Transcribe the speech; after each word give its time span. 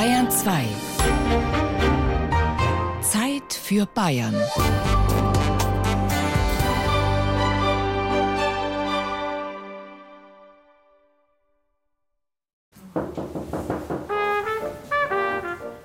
Bayern 0.00 0.30
2. 0.30 0.64
Zeit 3.02 3.52
für 3.52 3.84
Bayern. 3.84 4.34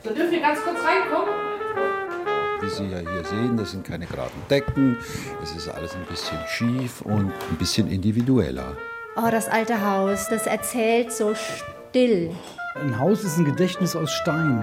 So 0.01 0.13
dürfen 0.13 0.31
wir 0.31 0.39
ganz 0.39 0.61
kurz 0.61 0.79
reinkommen? 0.79 1.35
Wie 2.61 2.69
Sie 2.69 2.85
ja 2.85 2.99
hier 2.99 3.25
sehen, 3.25 3.57
das 3.57 3.71
sind 3.71 3.85
keine 3.85 4.05
geraden 4.05 4.31
Decken. 4.49 4.97
Es 5.43 5.53
ist 5.53 5.67
alles 5.67 5.93
ein 5.93 6.05
bisschen 6.05 6.39
schief 6.47 7.01
und 7.01 7.33
ein 7.49 7.57
bisschen 7.59 7.91
individueller. 7.91 8.77
Oh, 9.17 9.29
das 9.29 9.49
alte 9.49 9.85
Haus, 9.85 10.29
das 10.29 10.47
erzählt 10.47 11.11
so 11.11 11.35
still. 11.35 12.33
Ein 12.75 12.99
Haus 12.99 13.23
ist 13.23 13.37
ein 13.37 13.45
Gedächtnis 13.45 13.95
aus 13.95 14.11
Stein. 14.11 14.61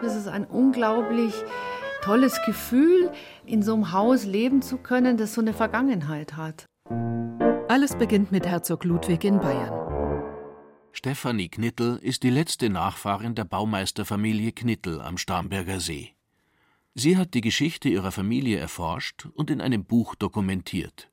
Das 0.00 0.14
ist 0.14 0.28
ein 0.28 0.44
unglaublich 0.44 1.34
tolles 2.02 2.38
Gefühl, 2.46 3.10
in 3.44 3.62
so 3.62 3.74
einem 3.74 3.90
Haus 3.90 4.24
leben 4.24 4.62
zu 4.62 4.78
können, 4.78 5.16
das 5.16 5.34
so 5.34 5.40
eine 5.40 5.52
Vergangenheit 5.52 6.36
hat. 6.36 6.66
Alles 7.68 7.96
beginnt 7.96 8.30
mit 8.30 8.46
Herzog 8.46 8.84
Ludwig 8.84 9.24
in 9.24 9.40
Bayern. 9.40 10.22
Stefanie 10.92 11.48
Knittel 11.48 11.98
ist 12.02 12.22
die 12.22 12.30
letzte 12.30 12.70
Nachfahrin 12.70 13.34
der 13.34 13.44
Baumeisterfamilie 13.44 14.52
Knittel 14.52 15.00
am 15.00 15.18
Starnberger 15.18 15.80
See. 15.80 16.14
Sie 16.94 17.16
hat 17.16 17.34
die 17.34 17.40
Geschichte 17.40 17.88
ihrer 17.88 18.12
Familie 18.12 18.58
erforscht 18.58 19.26
und 19.34 19.50
in 19.50 19.60
einem 19.60 19.84
Buch 19.84 20.14
dokumentiert. 20.14 21.11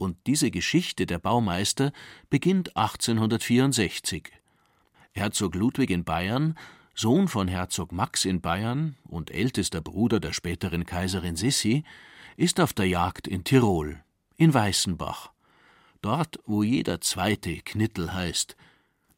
Und 0.00 0.16
diese 0.26 0.50
Geschichte 0.50 1.04
der 1.04 1.18
Baumeister 1.18 1.92
beginnt 2.30 2.74
1864. 2.74 4.32
Herzog 5.12 5.54
Ludwig 5.54 5.90
in 5.90 6.04
Bayern, 6.04 6.56
Sohn 6.94 7.28
von 7.28 7.48
Herzog 7.48 7.92
Max 7.92 8.24
in 8.24 8.40
Bayern 8.40 8.96
und 9.06 9.30
ältester 9.30 9.82
Bruder 9.82 10.18
der 10.18 10.32
späteren 10.32 10.86
Kaiserin 10.86 11.36
Sissi, 11.36 11.84
ist 12.38 12.60
auf 12.60 12.72
der 12.72 12.86
Jagd 12.88 13.28
in 13.28 13.44
Tirol, 13.44 14.02
in 14.38 14.54
Weißenbach. 14.54 15.32
Dort, 16.00 16.38
wo 16.46 16.62
jeder 16.62 17.02
zweite 17.02 17.56
Knittel 17.56 18.14
heißt. 18.14 18.56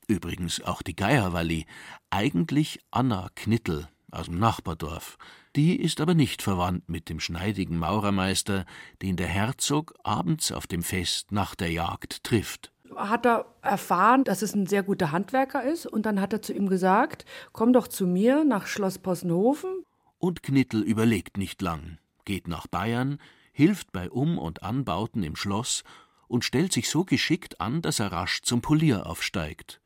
Übrigens 0.09 0.61
auch 0.65 0.83
die 0.83 0.97
Geierwalli, 0.97 1.65
eigentlich 2.11 2.81
Anna 2.91 3.31
Knittel 3.37 3.89
aus 4.13 4.27
dem 4.27 4.39
Nachbardorf. 4.39 5.19
Die 5.57 5.81
ist 5.81 6.01
aber 6.01 6.15
nicht 6.15 6.43
verwandt 6.43 6.89
mit 6.89 7.09
dem 7.09 7.21
schneidigen 7.21 7.79
Maurermeister, 7.79 8.65
den 9.03 9.17
der 9.17 9.27
Herzog 9.27 9.95
abends 10.03 10.53
auf 10.53 10.67
dem 10.67 10.83
Fest 10.83 11.33
nach 11.33 11.55
der 11.55 11.71
Jagd 11.71 12.25
trifft. 12.25 12.73
Hat 12.97 13.27
er 13.27 13.47
erfahren, 13.63 14.25
dass 14.25 14.43
es 14.43 14.55
ein 14.55 14.67
sehr 14.67 14.83
guter 14.83 15.13
Handwerker 15.13 15.63
ist 15.63 15.87
und 15.87 16.05
dann 16.07 16.21
hat 16.21 16.33
er 16.33 16.43
zu 16.43 16.53
ihm 16.53 16.69
gesagt, 16.69 17.25
komm 17.53 17.73
doch 17.73 17.89
zu 17.89 18.07
mir 18.07 18.45
nach 18.45 18.67
Schloss 18.67 18.99
Possenhofen. 18.99 19.85
Und 20.19 20.43
Knittel 20.43 20.83
überlegt 20.83 21.37
nicht 21.37 21.63
lang, 21.63 21.99
geht 22.25 22.49
nach 22.49 22.67
Bayern, 22.67 23.19
hilft 23.53 23.93
bei 23.93 24.11
Um- 24.11 24.39
und 24.39 24.63
Anbauten 24.63 25.23
im 25.23 25.37
Schloss 25.37 25.85
und 26.29 26.45
stellt 26.45 26.73
sich 26.73 26.89
so 26.89 27.05
geschickt 27.05 27.61
an, 27.61 27.83
dass 27.83 28.01
er 28.01 28.13
rasch 28.13 28.41
zum 28.43 28.63
Polier 28.63 29.07
aufsteigt. 29.07 29.81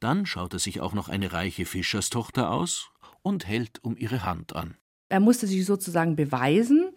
Dann 0.00 0.26
schaut 0.26 0.52
er 0.52 0.58
sich 0.58 0.80
auch 0.80 0.92
noch 0.92 1.08
eine 1.08 1.32
reiche 1.32 1.64
Fischerstochter 1.64 2.50
aus 2.50 2.90
und 3.26 3.48
hält 3.48 3.82
um 3.82 3.96
ihre 3.96 4.24
Hand 4.24 4.54
an. 4.54 4.76
Er 5.08 5.18
musste 5.18 5.48
sich 5.48 5.66
sozusagen 5.66 6.14
beweisen 6.14 6.90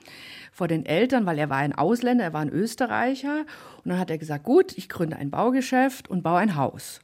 vor 0.51 0.67
den 0.67 0.85
Eltern, 0.85 1.25
weil 1.25 1.39
er 1.39 1.49
war 1.49 1.57
ein 1.57 1.73
Ausländer, 1.73 2.23
er 2.23 2.33
war 2.33 2.41
ein 2.41 2.49
Österreicher. 2.49 3.45
Und 3.83 3.89
dann 3.89 3.97
hat 3.97 4.11
er 4.11 4.19
gesagt, 4.19 4.43
gut, 4.43 4.77
ich 4.77 4.89
gründe 4.89 5.15
ein 5.15 5.31
Baugeschäft 5.31 6.07
und 6.07 6.21
baue 6.21 6.37
ein 6.37 6.55
Haus. 6.55 7.01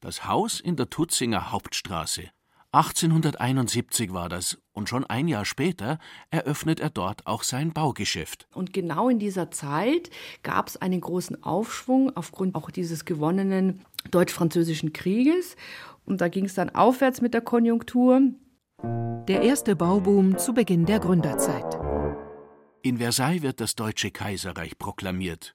Das 0.00 0.26
Haus 0.26 0.60
in 0.60 0.76
der 0.76 0.90
Tutzinger 0.90 1.52
Hauptstraße. 1.52 2.24
1871 2.72 4.12
war 4.12 4.28
das, 4.28 4.58
und 4.72 4.90
schon 4.90 5.04
ein 5.04 5.26
Jahr 5.26 5.44
später 5.46 5.98
eröffnet 6.30 6.80
er 6.80 6.90
dort 6.90 7.26
auch 7.26 7.42
sein 7.42 7.72
Baugeschäft. 7.72 8.46
Und 8.54 8.74
genau 8.74 9.08
in 9.08 9.18
dieser 9.18 9.50
Zeit 9.50 10.10
gab 10.42 10.68
es 10.68 10.76
einen 10.76 11.00
großen 11.00 11.42
Aufschwung 11.42 12.14
aufgrund 12.14 12.54
auch 12.54 12.70
dieses 12.70 13.06
gewonnenen 13.06 13.80
deutsch-französischen 14.10 14.92
Krieges. 14.92 15.56
Und 16.04 16.20
da 16.20 16.28
ging 16.28 16.44
es 16.44 16.54
dann 16.54 16.70
aufwärts 16.70 17.20
mit 17.20 17.34
der 17.34 17.40
Konjunktur. 17.40 18.20
Der 18.82 19.42
erste 19.42 19.76
Bauboom 19.76 20.38
zu 20.38 20.54
Beginn 20.54 20.86
der 20.86 21.00
Gründerzeit. 21.00 21.78
In 22.82 22.96
Versailles 22.96 23.42
wird 23.42 23.60
das 23.60 23.74
Deutsche 23.74 24.10
Kaiserreich 24.10 24.78
proklamiert. 24.78 25.52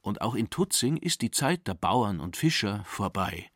Und 0.00 0.20
auch 0.20 0.34
in 0.34 0.50
Tutzing 0.50 0.96
ist 0.96 1.22
die 1.22 1.30
Zeit 1.30 1.68
der 1.68 1.74
Bauern 1.74 2.18
und 2.18 2.36
Fischer 2.36 2.82
vorbei. 2.84 3.50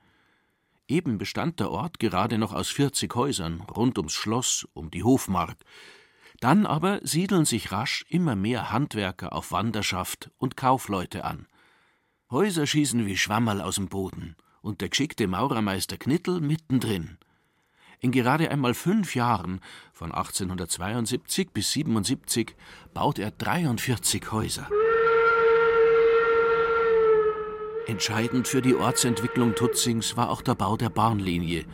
Eben 0.87 1.19
bestand 1.19 1.59
der 1.59 1.71
Ort 1.71 1.99
gerade 1.99 2.39
noch 2.39 2.55
aus 2.55 2.69
40 2.71 3.13
Häusern 3.15 3.63
rund 3.63 3.99
ums 3.99 4.13
Schloss, 4.13 4.69
um 4.73 4.91
die 4.91 5.03
Hofmark. 5.03 5.59
Dann 6.41 6.65
aber 6.65 7.01
siedeln 7.03 7.45
sich 7.45 7.73
rasch 7.73 8.05
immer 8.09 8.37
mehr 8.37 8.71
Handwerker 8.71 9.33
auf 9.33 9.51
Wanderschaft 9.51 10.31
und 10.39 10.57
Kaufleute 10.57 11.25
an. 11.25 11.49
Häuser 12.31 12.67
schießen 12.67 13.05
wie 13.05 13.17
Schwammerl 13.17 13.61
aus 13.61 13.75
dem 13.75 13.89
Boden 13.89 14.37
und 14.63 14.81
der 14.81 14.91
geschickte 14.91 15.27
Maurermeister 15.27 15.97
Knittel 15.97 16.41
mittendrin. 16.41 17.19
In 18.01 18.13
gerade 18.13 18.51
einmal 18.51 18.75
fünf 18.75 19.17
Jahren, 19.17 19.61
von 19.93 20.13
1872 20.13 21.51
bis 21.51 21.73
77, 21.73 22.55
baut 22.95 23.19
er 23.19 23.33
43 23.33 24.31
Häuser. 24.31 24.69
Entscheidend 27.89 28.47
für 28.47 28.63
die 28.63 28.77
Ortsentwicklung 28.77 29.55
Tutzings 29.57 30.17
war 30.17 30.31
auch 30.31 30.43
der 30.43 30.55
Bau 30.55 30.77
der 30.77 30.91
Bahnlinie. 30.91 31.65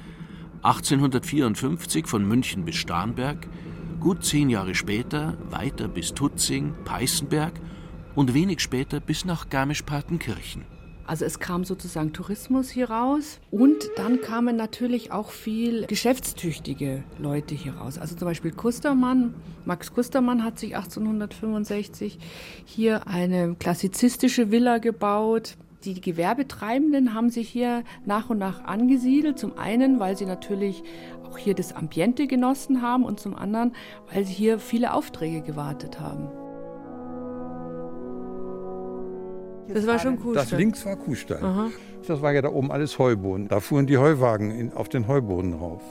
1854 0.62 2.06
von 2.06 2.26
München 2.26 2.64
bis 2.64 2.76
Starnberg, 2.76 3.46
gut 4.00 4.24
zehn 4.24 4.48
Jahre 4.48 4.74
später 4.74 5.36
weiter 5.50 5.88
bis 5.88 6.14
Tutzing, 6.14 6.74
Peißenberg 6.84 7.60
und 8.14 8.32
wenig 8.32 8.60
später 8.60 9.00
bis 9.00 9.26
nach 9.26 9.50
Garmisch-Partenkirchen. 9.50 10.73
Also 11.06 11.24
es 11.24 11.38
kam 11.38 11.64
sozusagen 11.64 12.12
Tourismus 12.12 12.70
hier 12.70 12.90
raus 12.90 13.40
und 13.50 13.90
dann 13.96 14.20
kamen 14.20 14.56
natürlich 14.56 15.12
auch 15.12 15.30
viel 15.30 15.86
geschäftstüchtige 15.86 17.04
Leute 17.18 17.54
hier 17.54 17.74
raus. 17.74 17.98
Also 17.98 18.16
zum 18.16 18.26
Beispiel 18.26 18.52
Kustermann, 18.52 19.34
Max 19.64 19.92
Kustermann 19.92 20.44
hat 20.44 20.58
sich 20.58 20.76
1865 20.76 22.18
hier 22.64 23.06
eine 23.06 23.54
klassizistische 23.54 24.50
Villa 24.50 24.78
gebaut. 24.78 25.56
Die 25.84 26.00
Gewerbetreibenden 26.00 27.12
haben 27.12 27.28
sich 27.28 27.50
hier 27.50 27.84
nach 28.06 28.30
und 28.30 28.38
nach 28.38 28.64
angesiedelt. 28.64 29.38
Zum 29.38 29.58
einen, 29.58 30.00
weil 30.00 30.16
sie 30.16 30.24
natürlich 30.24 30.82
auch 31.28 31.36
hier 31.36 31.54
das 31.54 31.74
Ambiente 31.74 32.26
genossen 32.26 32.80
haben 32.80 33.04
und 33.04 33.20
zum 33.20 33.36
anderen, 33.36 33.74
weil 34.12 34.24
sie 34.24 34.32
hier 34.32 34.58
viele 34.58 34.94
Aufträge 34.94 35.42
gewartet 35.42 36.00
haben. 36.00 36.28
Das 39.68 39.86
war 39.86 39.98
schon 39.98 40.18
cool. 40.24 40.34
Das 40.34 40.50
links 40.50 40.84
war 40.84 40.96
Kuhstall. 40.96 41.42
Aha. 41.42 41.70
Das 42.06 42.20
war 42.20 42.32
ja 42.32 42.42
da 42.42 42.50
oben 42.50 42.70
alles 42.70 42.98
Heuboden. 42.98 43.48
Da 43.48 43.60
fuhren 43.60 43.86
die 43.86 43.98
Heuwagen 43.98 44.50
in, 44.50 44.72
auf 44.72 44.88
den 44.88 45.08
Heuboden 45.08 45.54
rauf. 45.54 45.82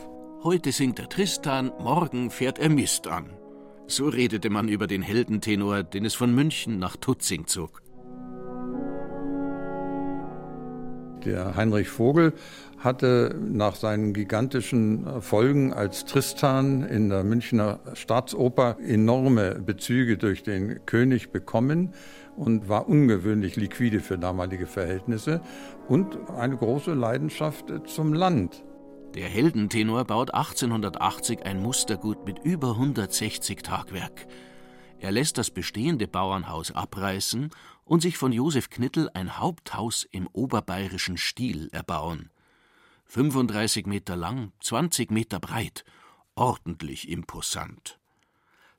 Heute 0.43 0.71
singt 0.71 0.99
er 0.99 1.09
Tristan, 1.09 1.71
morgen 1.79 2.29
fährt 2.29 2.59
er 2.59 2.69
Mist 2.69 3.07
an. 3.07 3.31
So 3.87 4.07
redete 4.07 4.49
man 4.49 4.67
über 4.67 4.87
den 4.87 5.01
Heldentenor, 5.01 5.83
den 5.83 6.05
es 6.05 6.13
von 6.13 6.33
München 6.33 6.79
nach 6.79 6.97
Tutzing 6.97 7.47
zog. 7.47 7.81
Der 11.25 11.55
Heinrich 11.55 11.87
Vogel 11.87 12.33
hatte 12.77 13.39
nach 13.41 13.75
seinen 13.75 14.13
gigantischen 14.13 15.07
Erfolgen 15.07 15.71
als 15.71 16.03
Tristan 16.03 16.83
in 16.83 17.09
der 17.09 17.23
Münchner 17.23 17.79
Staatsoper 17.93 18.77
enorme 18.85 19.61
Bezüge 19.65 20.17
durch 20.17 20.43
den 20.43 20.85
König 20.85 21.31
bekommen 21.31 21.93
und 22.35 22.69
war 22.69 22.87
ungewöhnlich 22.87 23.55
liquide 23.55 23.99
für 23.99 24.17
damalige 24.17 24.67
Verhältnisse 24.67 25.41
und 25.87 26.17
eine 26.29 26.57
große 26.57 26.93
Leidenschaft 26.93 27.71
zum 27.85 28.13
Land. 28.13 28.63
Der 29.15 29.29
Heldentenor 29.29 30.05
baut 30.05 30.33
1880 30.33 31.45
ein 31.45 31.61
Mustergut 31.61 32.25
mit 32.25 32.39
über 32.39 32.71
160 32.71 33.61
Tagwerk. 33.61 34.27
Er 34.99 35.11
lässt 35.11 35.37
das 35.37 35.51
bestehende 35.51 36.07
Bauernhaus 36.07 36.71
abreißen 36.71 37.51
und 37.85 38.01
sich 38.01 38.17
von 38.17 38.31
Josef 38.31 38.69
Knittel 38.69 39.09
ein 39.13 39.37
Haupthaus 39.37 40.07
im 40.09 40.27
oberbayerischen 40.27 41.17
Stil 41.17 41.69
erbauen. 41.71 42.31
35 43.05 43.85
Meter 43.85 44.15
lang, 44.15 44.53
20 44.61 45.11
Meter 45.11 45.39
breit, 45.39 45.83
ordentlich 46.35 47.09
imposant. 47.09 47.99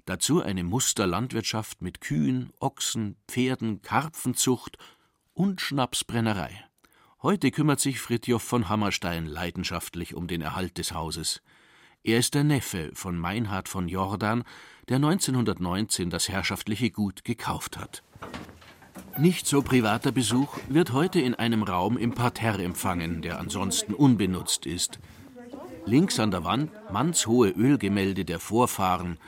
Dazu 0.07 0.43
eine 0.43 0.65
Musterlandwirtschaft 0.65 1.81
mit 1.81 2.01
Kühen, 2.01 2.53
Ochsen, 2.61 3.17
Pferden, 3.27 3.81
Karpfenzucht 3.81 4.77
und 5.33 5.61
Schnapsbrennerei. 5.61 6.65
Heute 7.23 7.51
kümmert 7.51 7.81
sich 7.81 8.01
Fritjof 8.01 8.43
von 8.43 8.69
Hammerstein 8.69 9.27
leidenschaftlich 9.27 10.15
um 10.15 10.27
den 10.27 10.43
Erhalt 10.43 10.77
des 10.77 10.93
Hauses. 10.93 11.41
Er 12.03 12.19
ist 12.19 12.35
der 12.35 12.45
Neffe 12.45 12.91
von 12.93 13.17
Meinhard 13.17 13.67
von 13.67 13.89
Jordan, 13.89 14.45
der 14.91 14.97
1919 14.97 16.11
das 16.11 16.29
herrschaftliche 16.29 16.91
Gut 16.91 17.25
gekauft 17.25 17.79
hat. 17.79 18.03
Nicht 19.17 19.47
so 19.47 19.63
privater 19.63 20.13
Besuch 20.13 20.59
wird 20.69 20.93
heute 20.93 21.21
in 21.21 21.35
einem 21.35 21.63
Raum 21.63 21.97
im 21.97 22.13
Parterre 22.13 22.63
empfangen, 22.63 23.23
der 23.23 23.39
ansonsten 23.39 23.95
unbenutzt 23.95 24.67
ist. 24.67 24.99
Links 25.87 26.21
an 26.21 26.31
der 26.31 26.45
Wand 26.45 26.73
mannshohe 26.93 27.49
Ölgemälde 27.49 28.27
der 28.27 28.39
Vorfahren, 28.39 29.19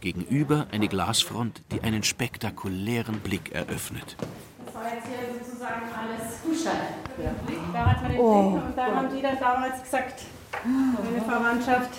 gegenüber 0.00 0.66
eine 0.70 0.88
Glasfront, 0.88 1.62
die 1.72 1.82
einen 1.82 2.02
spektakulären 2.02 3.20
Blick 3.20 3.52
eröffnet. 3.52 4.16
Das 4.64 4.74
war 4.74 4.84
jetzt 4.94 5.06
hier 5.06 5.44
sozusagen 5.44 5.82
alles 5.94 6.42
Kuhstall. 6.44 6.74
Da 7.72 7.86
hat 7.86 8.02
man 8.02 8.12
den 8.12 8.20
oh. 8.20 8.50
Blick 8.50 8.64
und 8.64 8.76
da 8.76 8.86
haben 8.86 9.08
die 9.14 9.22
dann 9.22 9.38
damals 9.38 9.82
gesagt, 9.82 10.22
meine 10.64 11.22
Verwandtschaft, 11.22 11.90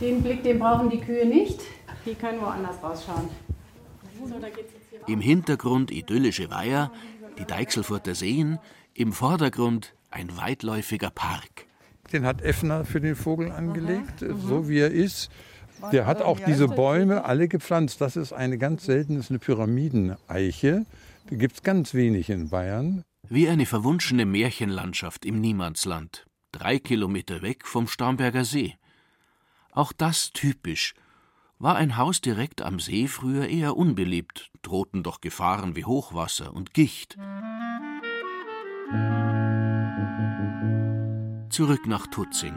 den 0.00 0.22
Blick, 0.22 0.42
den 0.42 0.58
brauchen 0.58 0.90
die 0.90 1.00
Kühe 1.00 1.26
nicht, 1.26 1.60
die 2.04 2.14
können 2.14 2.40
woanders 2.40 2.82
rausschauen. 2.82 3.28
Im 5.06 5.20
Hintergrund 5.20 5.90
idyllische 5.90 6.50
Weiher, 6.50 6.90
die 7.38 7.44
Deichselfurter 7.44 8.14
Seen, 8.14 8.58
im 8.94 9.12
Vordergrund 9.12 9.94
ein 10.10 10.36
weitläufiger 10.36 11.10
Park. 11.10 11.66
Den 12.12 12.24
hat 12.24 12.42
Effner 12.42 12.84
für 12.84 13.00
den 13.00 13.16
Vogel 13.16 13.50
angelegt, 13.50 14.22
mhm. 14.22 14.40
so 14.40 14.68
wie 14.68 14.78
er 14.78 14.90
ist. 14.90 15.30
Der 15.92 16.06
hat 16.06 16.22
auch 16.22 16.40
diese 16.40 16.68
Bäume 16.68 17.24
alle 17.24 17.48
gepflanzt. 17.48 18.00
Das 18.00 18.16
ist 18.16 18.32
eine 18.32 18.58
ganz 18.58 18.84
seltene 18.84 19.24
eine 19.28 19.38
Pyramideneiche. 19.38 20.86
Die 21.30 21.38
gibt 21.38 21.56
es 21.56 21.62
ganz 21.62 21.94
wenig 21.94 22.30
in 22.30 22.50
Bayern. 22.50 23.04
Wie 23.28 23.48
eine 23.48 23.66
verwunschene 23.66 24.26
Märchenlandschaft 24.26 25.24
im 25.24 25.40
Niemandsland, 25.40 26.26
drei 26.52 26.78
Kilometer 26.78 27.40
weg 27.40 27.66
vom 27.66 27.88
Starnberger 27.88 28.44
See. 28.44 28.74
Auch 29.72 29.92
das 29.92 30.30
typisch. 30.32 30.94
War 31.58 31.76
ein 31.76 31.96
Haus 31.96 32.20
direkt 32.20 32.60
am 32.60 32.78
See 32.78 33.08
früher 33.08 33.48
eher 33.48 33.76
unbeliebt, 33.76 34.50
drohten 34.62 35.02
doch 35.02 35.20
Gefahren 35.20 35.76
wie 35.76 35.84
Hochwasser 35.84 36.52
und 36.52 36.74
Gicht. 36.74 37.16
Zurück 41.54 41.86
nach 41.86 42.08
Tutzing. 42.08 42.56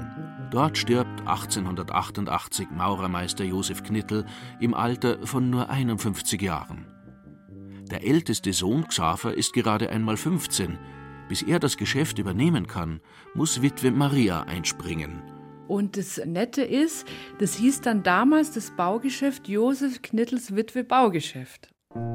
Dort 0.49 0.75
stirbt 0.75 1.19
1888 1.19 2.71
Maurermeister 2.71 3.43
Josef 3.43 3.83
Knittel 3.83 4.25
im 4.59 4.73
Alter 4.73 5.19
von 5.27 5.51
nur 5.51 5.69
51 5.69 6.41
Jahren. 6.41 6.87
Der 7.91 8.03
älteste 8.03 8.53
Sohn 8.53 8.87
Xaver 8.87 9.35
ist 9.35 9.53
gerade 9.53 9.91
einmal 9.91 10.17
15. 10.17 10.79
Bis 11.29 11.43
er 11.43 11.59
das 11.59 11.77
Geschäft 11.77 12.17
übernehmen 12.17 12.65
kann, 12.65 12.99
muss 13.35 13.61
Witwe 13.61 13.91
Maria 13.91 14.41
einspringen. 14.41 15.21
Und 15.67 15.95
das 15.95 16.19
Nette 16.25 16.63
ist, 16.63 17.05
das 17.37 17.53
hieß 17.53 17.81
dann 17.81 18.01
damals 18.01 18.51
das 18.51 18.71
Baugeschäft 18.71 19.47
Josef 19.47 20.01
Knittels 20.01 20.55
Witwe 20.55 20.83
Baugeschäft. 20.83 21.69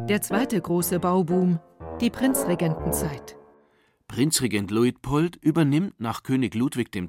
Der 0.09 0.21
zweite 0.21 0.61
große 0.61 0.99
Bauboom, 0.99 1.61
die 2.01 2.11
Prinzregentenzeit. 2.11 3.37
Prinzregent 4.13 4.71
Luitpold 4.71 5.37
übernimmt 5.37 5.99
nach 5.99 6.23
König 6.23 6.55
Ludwig 6.55 6.95
II. 6.95 7.07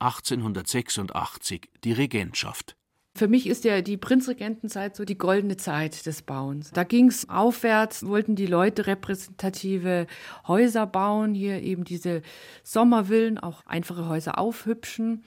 1886 0.00 1.70
die 1.84 1.92
Regentschaft. 1.92 2.76
Für 3.16 3.28
mich 3.28 3.46
ist 3.46 3.62
ja 3.62 3.82
die 3.82 3.96
Prinzregentenzeit 3.96 4.96
so 4.96 5.04
die 5.04 5.16
goldene 5.16 5.56
Zeit 5.56 6.06
des 6.06 6.22
Bauens. 6.22 6.72
Da 6.72 6.82
ging 6.82 7.06
es 7.06 7.28
aufwärts, 7.28 8.04
wollten 8.04 8.34
die 8.34 8.46
Leute 8.46 8.88
repräsentative 8.88 10.08
Häuser 10.48 10.88
bauen, 10.88 11.34
hier 11.34 11.62
eben 11.62 11.84
diese 11.84 12.22
Sommervillen, 12.64 13.38
auch 13.38 13.64
einfache 13.64 14.08
Häuser 14.08 14.36
aufhübschen. 14.36 15.22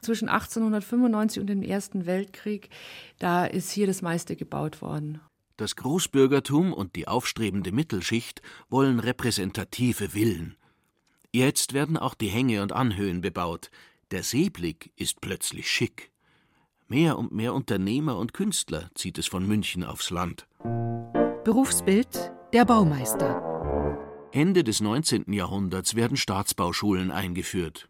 Zwischen 0.00 0.30
1895 0.30 1.40
und 1.42 1.48
dem 1.48 1.62
Ersten 1.62 2.06
Weltkrieg, 2.06 2.70
da 3.18 3.44
ist 3.44 3.70
hier 3.70 3.86
das 3.86 4.00
meiste 4.00 4.34
gebaut 4.34 4.80
worden. 4.80 5.20
Das 5.58 5.74
Großbürgertum 5.74 6.72
und 6.72 6.94
die 6.94 7.08
aufstrebende 7.08 7.72
Mittelschicht 7.72 8.42
wollen 8.70 9.00
repräsentative 9.00 10.10
Villen. 10.10 10.56
Jetzt 11.32 11.72
werden 11.72 11.96
auch 11.96 12.14
die 12.14 12.28
Hänge 12.28 12.62
und 12.62 12.72
Anhöhen 12.72 13.22
bebaut. 13.22 13.72
Der 14.12 14.22
Seeblick 14.22 14.92
ist 14.94 15.20
plötzlich 15.20 15.68
schick. 15.68 16.12
Mehr 16.86 17.18
und 17.18 17.32
mehr 17.32 17.54
Unternehmer 17.54 18.18
und 18.18 18.34
Künstler 18.34 18.88
zieht 18.94 19.18
es 19.18 19.26
von 19.26 19.48
München 19.48 19.82
aufs 19.82 20.10
Land. 20.10 20.46
Berufsbild 21.42 22.30
der 22.52 22.64
Baumeister. 22.64 24.28
Ende 24.30 24.62
des 24.62 24.80
19. 24.80 25.32
Jahrhunderts 25.32 25.96
werden 25.96 26.16
Staatsbauschulen 26.16 27.10
eingeführt. 27.10 27.88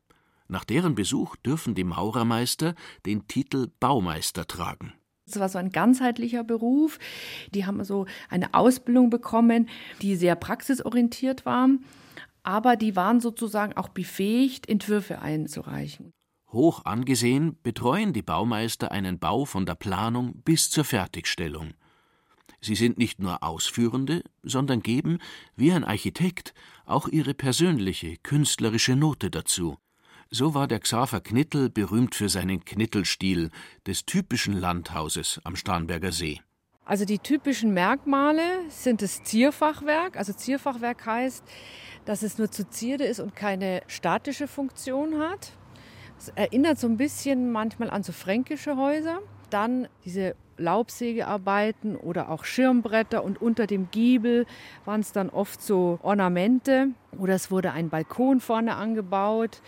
Nach 0.49 0.65
deren 0.65 0.95
Besuch 0.95 1.37
dürfen 1.37 1.75
die 1.75 1.85
Maurermeister 1.85 2.75
den 3.05 3.29
Titel 3.29 3.69
Baumeister 3.79 4.47
tragen. 4.47 4.95
Es 5.31 5.41
war 5.41 5.49
so 5.49 5.59
ein 5.59 5.71
ganzheitlicher 5.71 6.45
Beruf. 6.45 6.99
Die 7.55 7.67
haben 7.67 7.83
so 7.85 8.07
eine 8.29 8.55
Ausbildung 8.55 9.11
bekommen, 9.11 9.69
die 10.03 10.17
sehr 10.17 10.37
praxisorientiert 10.37 11.47
war, 11.47 11.69
aber 12.43 12.77
die 12.77 12.97
waren 12.97 13.21
sozusagen 13.21 13.77
auch 13.77 13.89
befähigt, 13.89 14.69
Entwürfe 14.69 15.21
einzureichen. 15.21 16.13
Hoch 16.51 16.85
angesehen 16.87 17.59
betreuen 17.63 18.15
die 18.15 18.23
Baumeister 18.23 18.91
einen 18.91 19.19
Bau 19.19 19.45
von 19.45 19.67
der 19.67 19.75
Planung 19.75 20.41
bis 20.43 20.71
zur 20.71 20.85
Fertigstellung. 20.85 21.75
Sie 22.61 22.75
sind 22.75 22.99
nicht 22.99 23.21
nur 23.21 23.43
Ausführende, 23.43 24.25
sondern 24.43 24.81
geben, 24.81 25.19
wie 25.57 25.73
ein 25.73 25.85
Architekt, 25.85 26.55
auch 26.87 27.07
ihre 27.07 27.35
persönliche, 27.35 28.17
künstlerische 28.17 28.97
Note 28.97 29.31
dazu. 29.31 29.77
So 30.31 30.53
war 30.53 30.69
der 30.69 30.81
Xaver 30.81 31.23
Knittel 31.23 31.71
berühmt 31.71 32.15
für 32.15 32.29
seinen 32.29 32.63
Knittelstil 32.63 33.51
des 33.87 34.05
typischen 34.05 34.53
Landhauses 34.53 35.41
am 35.45 35.57
Starnberger 35.57 36.13
See. 36.13 36.43
Also 36.85 37.07
die 37.07 37.19
typischen 37.19 37.73
Merkmale 37.73 38.43
sind 38.69 39.01
das 39.01 39.23
Zierfachwerk. 39.23 40.19
Also 40.19 40.35
Zierfachwerk 40.35 41.07
heißt, 41.07 41.43
dass 42.05 42.23
es 42.23 42.37
nur 42.37 42.51
zu 42.51 42.69
Zierde 42.69 43.05
ist 43.05 43.21
und 43.21 43.37
keine 43.37 43.81
statische 43.87 44.49
Funktion 44.49 45.19
hat. 45.19 45.53
Es 46.19 46.29
erinnert 46.29 46.79
so 46.79 46.89
ein 46.89 46.99
bisschen 46.99 47.51
manchmal 47.51 47.89
an 47.89 48.03
so 48.03 48.13
fränkische 48.13 48.77
Häuser. 48.77 49.21
Dann 49.51 49.89
diese 50.05 50.35
Laubsägearbeiten 50.59 51.97
oder 51.97 52.29
auch 52.31 52.45
Schirmbretter 52.45 53.25
und 53.25 53.41
unter 53.41 53.67
dem 53.67 53.91
Giebel 53.91 54.47
waren 54.85 55.01
es 55.01 55.13
dann 55.13 55.31
oft 55.31 55.63
so 55.63 55.99
Ornamente 56.03 56.89
oder 57.17 57.35
es 57.35 57.51
wurde 57.51 57.73
ein 57.73 57.91
Balkon 57.91 58.41
vorne 58.41 58.77
angebaut, 58.77 59.63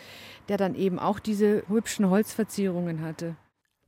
der 0.49 0.56
dann 0.56 0.75
eben 0.75 0.99
auch 0.99 1.21
diese 1.21 1.62
hübschen 1.69 2.11
Holzverzierungen 2.11 3.03
hatte. 3.03 3.37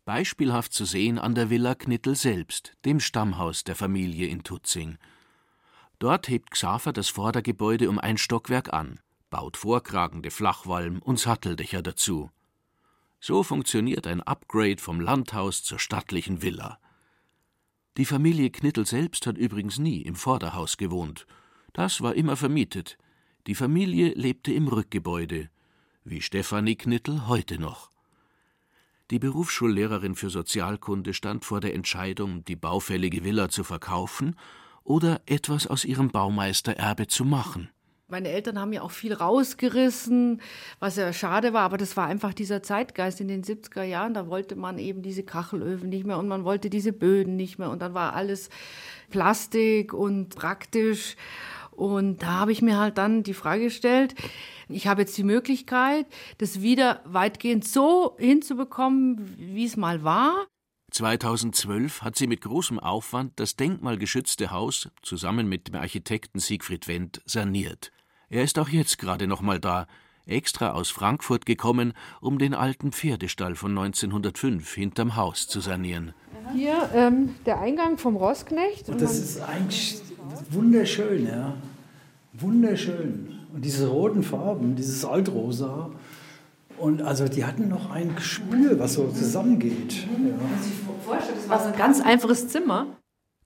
Beispielhaft 0.05 0.73
zu 0.73 0.85
sehen 0.85 1.19
an 1.19 1.35
der 1.35 1.51
Villa 1.51 1.75
Knittel 1.75 2.17
selbst, 2.17 2.73
dem 2.85 2.99
Stammhaus 2.99 3.65
der 3.65 3.77
Familie 3.77 4.29
in 4.29 4.43
Tutzing. 4.43 4.99
Dort 5.99 6.29
hebt 6.29 6.51
Xaver 6.51 6.93
das 6.93 7.09
Vordergebäude 7.09 7.89
um 7.89 8.01
ein 8.01 8.19
Stockwerk 8.19 8.73
an, 8.73 8.99
baut 9.31 9.57
vorkragende 9.57 10.33
Flachwalm 10.33 10.99
und 10.99 11.21
Satteldächer 11.21 11.83
dazu. 11.83 12.31
So 13.25 13.45
funktioniert 13.45 14.09
ein 14.09 14.21
Upgrade 14.21 14.79
vom 14.79 15.01
Landhaus 15.01 15.63
zur 15.63 15.79
stattlichen 15.79 16.43
Villa. 16.43 16.81
Die 17.97 18.05
Familie 18.05 18.51
Knittel 18.51 18.85
selbst 18.85 19.29
hat 19.29 19.39
übrigens 19.39 19.79
nie 19.79 20.03
im 20.03 20.17
Vorderhaus 20.17 20.77
gewohnt. 20.77 21.29
Das 21.73 22.01
war 22.01 22.17
immer 22.17 22.37
vermietet. 22.37 22.99
Die 23.47 23.55
Familie 23.55 24.09
lebte 24.15 24.53
im 24.53 24.67
Rückgebäude, 24.67 25.51
wie 26.03 26.21
Stefanie 26.21 26.75
Knittel 26.75 27.29
heute 27.29 27.61
noch. 27.61 27.93
Die 29.13 29.21
Berufsschullehrerin 29.21 30.17
für 30.17 30.29
Sozialkunde 30.29 31.15
stand 31.15 31.45
vor 31.45 31.61
der 31.61 31.75
Entscheidung, 31.75 32.45
die 32.45 32.57
baufällige 32.57 33.23
Villa 33.23 33.49
zu 33.49 33.63
verkaufen 33.63 34.35
oder 34.83 35.23
etwas 35.27 35.69
aus 35.69 35.85
ihrem 35.85 36.09
Baumeistererbe 36.09 37.07
zu 37.07 37.25
machen. 37.25 37.71
Meine 38.13 38.29
Eltern 38.29 38.61
haben 38.61 38.75
ja 38.75 38.83
auch 38.83 38.91
viel 38.91 39.15
rausgerissen, 39.15 40.43
was 40.81 40.97
ja 40.97 41.15
schade 41.15 41.55
war, 41.55 41.63
aber 41.63 41.79
das 41.79 41.97
war 41.97 42.07
einfach 42.09 42.35
dieser 42.35 42.63
Zeitgeist 42.63 43.23
in 43.23 43.29
den 43.29 43.43
70er 43.43 43.85
Jahren. 43.85 44.13
Da 44.13 44.29
wollte 44.29 44.55
man 44.55 44.79
eben 44.79 45.01
diese 45.01 45.23
Kachelöfen 45.23 45.89
nicht 45.89 46.05
mehr 46.05 46.19
und 46.19 46.29
man 46.29 46.45
wollte 46.45 46.69
diese 46.69 46.93
Böden 46.93 47.37
nicht 47.37 47.59
mehr 47.59 47.71
und 47.71 47.81
dann 47.81 47.95
war 47.95 48.13
alles 48.13 48.51
Plastik 49.09 49.95
und 49.95 50.37
praktisch. 50.37 51.17
Und 51.71 52.23
da 52.23 52.33
habe 52.33 52.53
ich 52.53 52.61
mir 52.61 52.79
halt 52.79 52.99
dann 52.99 53.23
die 53.23 53.33
Frage 53.33 53.65
gestellt, 53.65 54.15
ich 54.69 54.87
habe 54.87 55.01
jetzt 55.01 55.17
die 55.17 55.25
Möglichkeit, 55.25 56.05
das 56.37 56.61
wieder 56.61 57.01
weitgehend 57.07 57.67
so 57.67 58.15
hinzubekommen, 58.19 59.37
wie 59.39 59.65
es 59.65 59.79
mal 59.79 60.05
war. 60.05 60.47
2012 60.91 62.03
hat 62.03 62.17
sie 62.17 62.27
mit 62.27 62.43
großem 62.43 62.79
Aufwand 62.79 63.41
das 63.41 63.57
denkmalgeschützte 63.57 64.51
Haus 64.51 64.91
zusammen 65.01 65.49
mit 65.49 65.69
dem 65.69 65.77
Architekten 65.77 66.41
Siegfried 66.41 66.89
Wendt 66.89 67.23
saniert. 67.25 67.91
Er 68.33 68.43
ist 68.43 68.59
auch 68.59 68.71
jetzt 68.71 68.97
gerade 68.97 69.27
noch 69.27 69.43
mal 69.43 69.61
da, 69.61 69.87
extra 70.25 70.71
aus 70.71 70.89
Frankfurt 70.89 71.45
gekommen, 71.45 71.93
um 72.23 72.39
den 72.39 72.55
alten 72.55 72.91
Pferdestall 72.91 73.57
von 73.57 73.77
1905 73.77 74.73
hinterm 74.73 75.17
Haus 75.17 75.49
zu 75.49 75.61
sanieren. 75.61 76.15
Hier 76.55 76.89
ähm, 76.95 77.35
der 77.45 77.61
Eingang 77.61 77.99
vom 77.99 78.17
Rossknecht. 78.17 78.89
Und 78.89 79.03
das 79.03 79.19
ist 79.19 79.43
eigentlich 79.43 80.01
wunderschön, 80.49 81.27
ja. 81.27 81.53
Wunderschön. 82.33 83.39
Und 83.53 83.67
diese 83.67 83.89
roten 83.89 84.23
Farben, 84.23 84.77
dieses 84.77 85.05
Altrosa. 85.05 85.91
Und 86.79 87.03
also 87.03 87.29
die 87.29 87.45
hatten 87.45 87.69
noch 87.69 87.91
ein 87.91 88.17
Gespür, 88.17 88.79
was 88.79 88.95
so 88.95 89.09
zusammengeht. 89.09 90.07
Ja. 90.07 91.19
Das 91.19 91.49
war 91.51 91.61
so 91.61 91.67
ein 91.67 91.77
ganz 91.77 92.01
einfaches 92.01 92.49
Zimmer. 92.49 92.87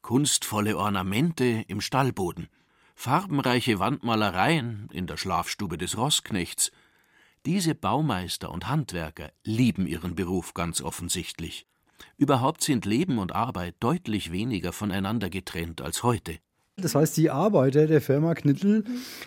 Kunstvolle 0.02 0.76
Ornamente 0.76 1.64
im 1.66 1.80
Stallboden. 1.80 2.46
Farbenreiche 2.96 3.78
Wandmalereien 3.78 4.88
in 4.90 5.06
der 5.06 5.18
Schlafstube 5.18 5.78
des 5.78 5.96
Rossknechts. 5.96 6.72
Diese 7.44 7.76
Baumeister 7.76 8.50
und 8.50 8.68
Handwerker 8.68 9.30
lieben 9.44 9.86
ihren 9.86 10.16
Beruf 10.16 10.54
ganz 10.54 10.80
offensichtlich. 10.80 11.66
Überhaupt 12.16 12.64
sind 12.64 12.84
Leben 12.84 13.18
und 13.18 13.32
Arbeit 13.32 13.76
deutlich 13.78 14.32
weniger 14.32 14.72
voneinander 14.72 15.30
getrennt 15.30 15.82
als 15.82 16.02
heute. 16.02 16.38
Das 16.78 16.94
heißt, 16.94 17.16
die 17.16 17.30
Arbeiter 17.30 17.86
der 17.86 18.02
Firma 18.02 18.34
Knittel, 18.34 18.84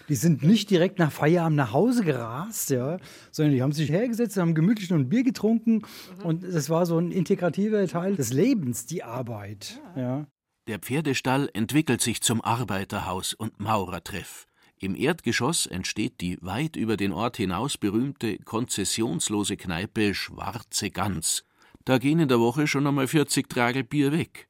die 0.07 0.15
sind 0.15 0.43
nicht 0.43 0.69
direkt 0.69 0.99
nach 0.99 1.11
Feierabend 1.11 1.57
nach 1.57 1.71
Hause 1.71 2.03
gerast, 2.03 2.69
ja, 2.69 2.97
sondern 3.31 3.53
die 3.53 3.61
haben 3.63 3.71
sich 3.71 3.89
hergesetzt, 3.89 4.37
haben 4.37 4.53
gemütlich 4.53 4.89
noch 4.89 4.97
ein 4.97 5.09
Bier 5.09 5.23
getrunken 5.23 5.83
und 6.23 6.43
das 6.43 6.69
war 6.69 6.85
so 6.85 6.99
ein 6.99 7.11
integrativer 7.11 7.87
Teil 7.87 8.15
des 8.15 8.33
Lebens, 8.33 8.85
die 8.85 9.03
Arbeit. 9.03 9.79
Ja. 9.95 10.27
Der 10.69 10.77
Pferdestall 10.77 11.49
entwickelt 11.53 11.99
sich 11.99 12.21
zum 12.21 12.41
Arbeiterhaus 12.43 13.33
und 13.33 13.59
Maurertreff. 13.59 14.45
Im 14.77 14.93
Erdgeschoss 14.93 15.65
entsteht 15.65 16.21
die 16.21 16.37
weit 16.41 16.75
über 16.75 16.95
den 16.95 17.11
Ort 17.11 17.37
hinaus 17.37 17.75
berühmte 17.75 18.37
konzessionslose 18.37 19.57
Kneipe 19.57 20.13
Schwarze 20.13 20.91
Gans. 20.91 21.43
Da 21.85 21.97
gehen 21.97 22.19
in 22.19 22.27
der 22.27 22.39
Woche 22.39 22.67
schon 22.67 22.85
einmal 22.85 23.07
40 23.07 23.49
Tragel 23.49 23.83
Bier 23.83 24.11
weg. 24.11 24.47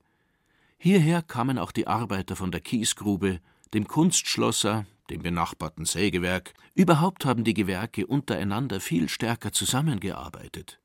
Hierher 0.77 1.21
kamen 1.21 1.57
auch 1.57 1.71
die 1.71 1.87
Arbeiter 1.87 2.35
von 2.35 2.51
der 2.51 2.59
Kiesgrube, 2.59 3.39
dem 3.73 3.87
Kunstschlosser, 3.87 4.85
dem 5.09 5.21
benachbarten 5.21 5.85
Sägewerk. 5.85 6.53
Überhaupt 6.75 7.23
haben 7.23 7.45
die 7.45 7.53
Gewerke 7.53 8.05
untereinander 8.05 8.81
viel 8.81 9.07
stärker 9.07 9.53
zusammengearbeitet. 9.53 10.81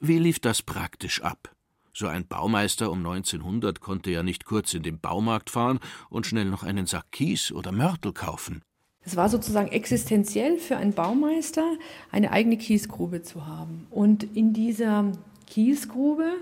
Wie 0.00 0.18
lief 0.18 0.40
das 0.40 0.62
praktisch 0.62 1.22
ab? 1.22 1.54
So 1.98 2.06
ein 2.06 2.28
Baumeister 2.28 2.92
um 2.92 2.98
1900 2.98 3.80
konnte 3.80 4.12
ja 4.12 4.22
nicht 4.22 4.44
kurz 4.44 4.72
in 4.72 4.84
den 4.84 5.00
Baumarkt 5.00 5.50
fahren 5.50 5.80
und 6.10 6.26
schnell 6.26 6.44
noch 6.44 6.62
einen 6.62 6.86
Sack 6.86 7.10
Kies 7.10 7.50
oder 7.50 7.72
Mörtel 7.72 8.12
kaufen. 8.12 8.62
Es 9.04 9.16
war 9.16 9.28
sozusagen 9.28 9.66
existenziell 9.66 10.58
für 10.58 10.76
einen 10.76 10.92
Baumeister, 10.92 11.64
eine 12.12 12.30
eigene 12.30 12.56
Kiesgrube 12.56 13.22
zu 13.22 13.48
haben. 13.48 13.88
Und 13.90 14.22
in 14.36 14.52
dieser 14.52 15.10
Kiesgrube 15.48 16.34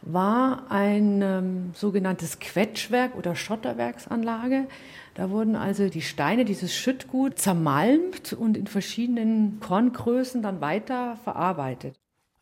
war 0.00 0.70
ein 0.70 1.20
ähm, 1.20 1.72
sogenanntes 1.74 2.38
Quetschwerk 2.38 3.16
oder 3.16 3.36
Schotterwerksanlage. 3.36 4.66
Da 5.12 5.28
wurden 5.28 5.56
also 5.56 5.90
die 5.90 6.00
Steine, 6.00 6.46
dieses 6.46 6.74
Schüttgut, 6.74 7.38
zermalmt 7.38 8.32
und 8.32 8.56
in 8.56 8.66
verschiedenen 8.66 9.60
Korngrößen 9.60 10.40
dann 10.40 10.62
weiter 10.62 11.18
verarbeitet. 11.22 11.96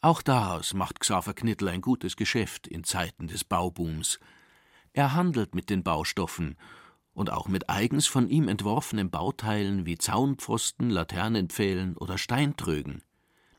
Auch 0.05 0.21
daraus 0.21 0.75
macht 0.75 1.01
Xaver 1.01 1.33
Knittel 1.33 1.69
ein 1.69 1.81
gutes 1.81 2.17
Geschäft 2.17 2.67
in 2.67 2.85
Zeiten 2.85 3.27
des 3.27 3.43
Baubooms. 3.43 4.21
Er 4.93 5.15
handelt 5.15 5.55
mit 5.55 5.71
den 5.71 5.83
Baustoffen 5.83 6.59
und 7.15 7.33
auch 7.33 7.49
mit 7.49 7.71
eigens 7.71 8.07
von 8.07 8.29
ihm 8.29 8.49
entworfenen 8.49 9.11
Bauteilen 9.11 9.87
wie 9.87 9.97
Zaunpfosten, 9.97 10.91
Laternenpfählen 10.91 11.97
oder 11.97 12.19
Steintrögen. 12.19 13.01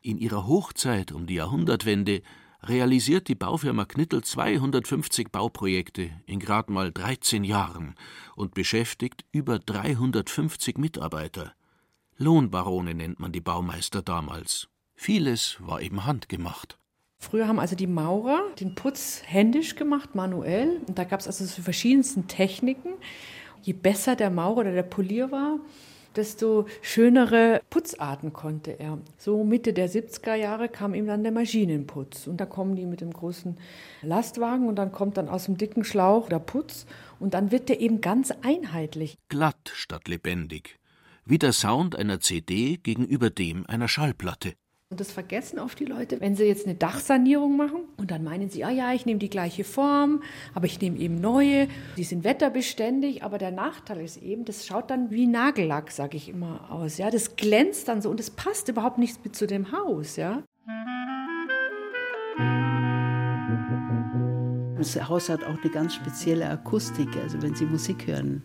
In 0.02 0.18
ihrer 0.18 0.46
Hochzeit 0.46 1.10
um 1.10 1.26
die 1.26 1.34
Jahrhundertwende 1.34 2.22
realisiert 2.62 3.26
die 3.26 3.34
Baufirma 3.34 3.84
Knittel 3.84 4.22
250 4.22 5.32
Bauprojekte 5.32 6.12
in 6.26 6.38
grad 6.38 6.70
mal 6.70 6.92
13 6.92 7.42
Jahren 7.42 7.96
und 8.36 8.54
beschäftigt 8.54 9.24
über 9.32 9.58
350 9.58 10.78
Mitarbeiter. 10.78 11.54
Lohnbarone 12.18 12.94
nennt 12.94 13.18
man 13.18 13.32
die 13.32 13.40
Baumeister 13.40 14.00
damals. 14.00 14.68
Vieles 14.96 15.58
war 15.60 15.80
eben 15.80 16.04
handgemacht. 16.04 16.78
Früher 17.18 17.48
haben 17.48 17.58
also 17.58 17.76
die 17.76 17.86
Maurer 17.86 18.42
den 18.60 18.74
Putz 18.74 19.22
händisch 19.24 19.76
gemacht, 19.76 20.14
manuell. 20.14 20.80
Und 20.86 20.98
da 20.98 21.04
gab 21.04 21.20
es 21.20 21.26
also 21.26 21.44
die 21.44 21.62
verschiedensten 21.62 22.28
Techniken. 22.28 22.94
Je 23.62 23.72
besser 23.72 24.16
der 24.16 24.30
Maurer 24.30 24.60
oder 24.60 24.72
der 24.72 24.82
Polier 24.82 25.30
war, 25.30 25.58
desto 26.14 26.66
schönere 26.82 27.60
Putzarten 27.70 28.32
konnte 28.32 28.78
er. 28.78 28.98
So 29.18 29.44
Mitte 29.44 29.72
der 29.72 29.90
70er 29.90 30.34
Jahre 30.34 30.68
kam 30.68 30.94
ihm 30.94 31.06
dann 31.06 31.22
der 31.22 31.32
Maschinenputz. 31.32 32.26
Und 32.26 32.38
da 32.38 32.46
kommen 32.46 32.76
die 32.76 32.86
mit 32.86 33.00
dem 33.00 33.12
großen 33.12 33.56
Lastwagen 34.02 34.68
und 34.68 34.76
dann 34.76 34.92
kommt 34.92 35.16
dann 35.16 35.28
aus 35.28 35.44
dem 35.44 35.56
dicken 35.56 35.84
Schlauch 35.84 36.28
der 36.28 36.38
Putz 36.38 36.86
und 37.18 37.34
dann 37.34 37.50
wird 37.50 37.68
der 37.68 37.80
eben 37.80 38.00
ganz 38.00 38.32
einheitlich. 38.42 39.18
Glatt 39.28 39.72
statt 39.74 40.08
lebendig. 40.08 40.78
Wie 41.24 41.38
der 41.38 41.52
Sound 41.52 41.96
einer 41.96 42.20
CD 42.20 42.76
gegenüber 42.76 43.30
dem 43.30 43.66
einer 43.66 43.88
Schallplatte. 43.88 44.54
Und 44.88 45.00
das 45.00 45.10
vergessen 45.10 45.58
oft 45.58 45.80
die 45.80 45.84
Leute, 45.84 46.20
wenn 46.20 46.36
sie 46.36 46.44
jetzt 46.44 46.64
eine 46.64 46.76
Dachsanierung 46.76 47.56
machen 47.56 47.80
und 47.96 48.12
dann 48.12 48.22
meinen 48.22 48.50
sie, 48.50 48.62
ah 48.62 48.70
ja, 48.70 48.92
ich 48.92 49.04
nehme 49.04 49.18
die 49.18 49.28
gleiche 49.28 49.64
Form, 49.64 50.22
aber 50.54 50.66
ich 50.66 50.80
nehme 50.80 50.96
eben 50.98 51.20
neue, 51.20 51.66
die 51.96 52.04
sind 52.04 52.22
wetterbeständig, 52.22 53.24
aber 53.24 53.38
der 53.38 53.50
Nachteil 53.50 54.00
ist 54.02 54.22
eben, 54.22 54.44
das 54.44 54.64
schaut 54.64 54.88
dann 54.92 55.10
wie 55.10 55.26
Nagellack, 55.26 55.90
sage 55.90 56.16
ich 56.16 56.28
immer 56.28 56.70
aus, 56.70 56.98
ja, 56.98 57.10
das 57.10 57.34
glänzt 57.34 57.88
dann 57.88 58.00
so 58.00 58.10
und 58.10 58.20
es 58.20 58.30
passt 58.30 58.68
überhaupt 58.68 58.98
nicht 58.98 59.24
mit 59.24 59.34
zu 59.34 59.48
dem 59.48 59.72
Haus, 59.72 60.14
ja. 60.14 60.44
Das 64.78 65.08
Haus 65.08 65.28
hat 65.28 65.42
auch 65.42 65.60
eine 65.60 65.72
ganz 65.72 65.96
spezielle 65.96 66.48
Akustik, 66.48 67.08
also 67.20 67.42
wenn 67.42 67.56
Sie 67.56 67.64
Musik 67.64 68.06
hören 68.06 68.44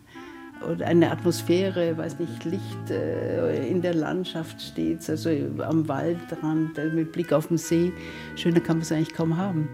oder 0.70 0.86
eine 0.86 1.10
Atmosphäre, 1.10 1.96
weiß 1.96 2.18
nicht, 2.18 2.44
Licht 2.44 2.90
äh, 2.90 3.66
in 3.68 3.82
der 3.82 3.94
Landschaft 3.94 4.60
steht, 4.60 5.08
also 5.08 5.30
am 5.62 5.88
Waldrand 5.88 6.78
äh, 6.78 6.86
mit 6.90 7.12
Blick 7.12 7.32
auf 7.32 7.48
den 7.48 7.58
See. 7.58 7.92
Schöner 8.36 8.60
kann 8.60 8.76
man 8.76 8.82
es 8.82 8.92
eigentlich 8.92 9.14
kaum 9.14 9.36
haben. 9.36 9.68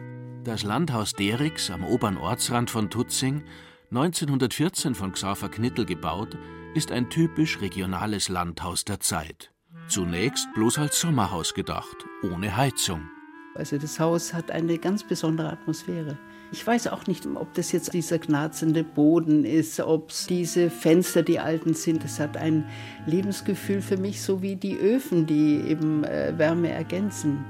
Das 0.45 0.63
Landhaus 0.63 1.13
Derix 1.13 1.71
am 1.71 1.85
oberen 1.85 2.17
Ortsrand 2.17 2.71
von 2.71 2.91
Tutzing, 2.91 3.43
1914 3.91 4.95
von 4.95 5.13
Xaver 5.13 5.49
Knittel 5.49 5.85
gebaut, 5.85 6.37
ist 6.75 6.93
ein 6.93 7.11
typisch 7.11 7.61
regionales 7.61 8.29
Landhaus 8.29 8.85
der 8.85 9.01
Zeit. 9.01 9.51
Zunächst 9.89 10.47
bloß 10.55 10.79
als 10.79 11.01
Sommerhaus 11.01 11.55
gedacht, 11.55 11.97
ohne 12.23 12.57
Heizung. 12.57 13.09
Also 13.55 13.79
das 13.79 13.99
Haus 13.99 14.35
hat 14.35 14.51
eine 14.51 14.79
ganz 14.79 15.03
besondere 15.03 15.51
Atmosphäre. 15.51 16.17
Ich 16.53 16.67
weiß 16.67 16.89
auch 16.89 17.07
nicht, 17.07 17.27
ob 17.27 17.53
das 17.55 17.73
jetzt 17.73 17.93
dieser 17.93 18.19
knarzende 18.19 18.85
Boden 18.85 19.45
ist, 19.45 19.81
ob 19.81 20.11
es 20.11 20.27
diese 20.27 20.71
Fenster, 20.71 21.23
die 21.23 21.39
alten 21.39 21.75
sind. 21.75 22.05
Es 22.05 22.21
hat 22.21 22.37
ein 22.37 22.65
Lebensgefühl 23.07 23.83
für 23.83 23.97
mich, 23.97 24.23
so 24.23 24.41
wie 24.41 24.57
die 24.57 24.77
Öfen, 24.77 25.27
die 25.27 25.61
eben 25.69 26.05
äh, 26.05 26.33
Wärme 26.37 26.71
ergänzen. 26.71 27.45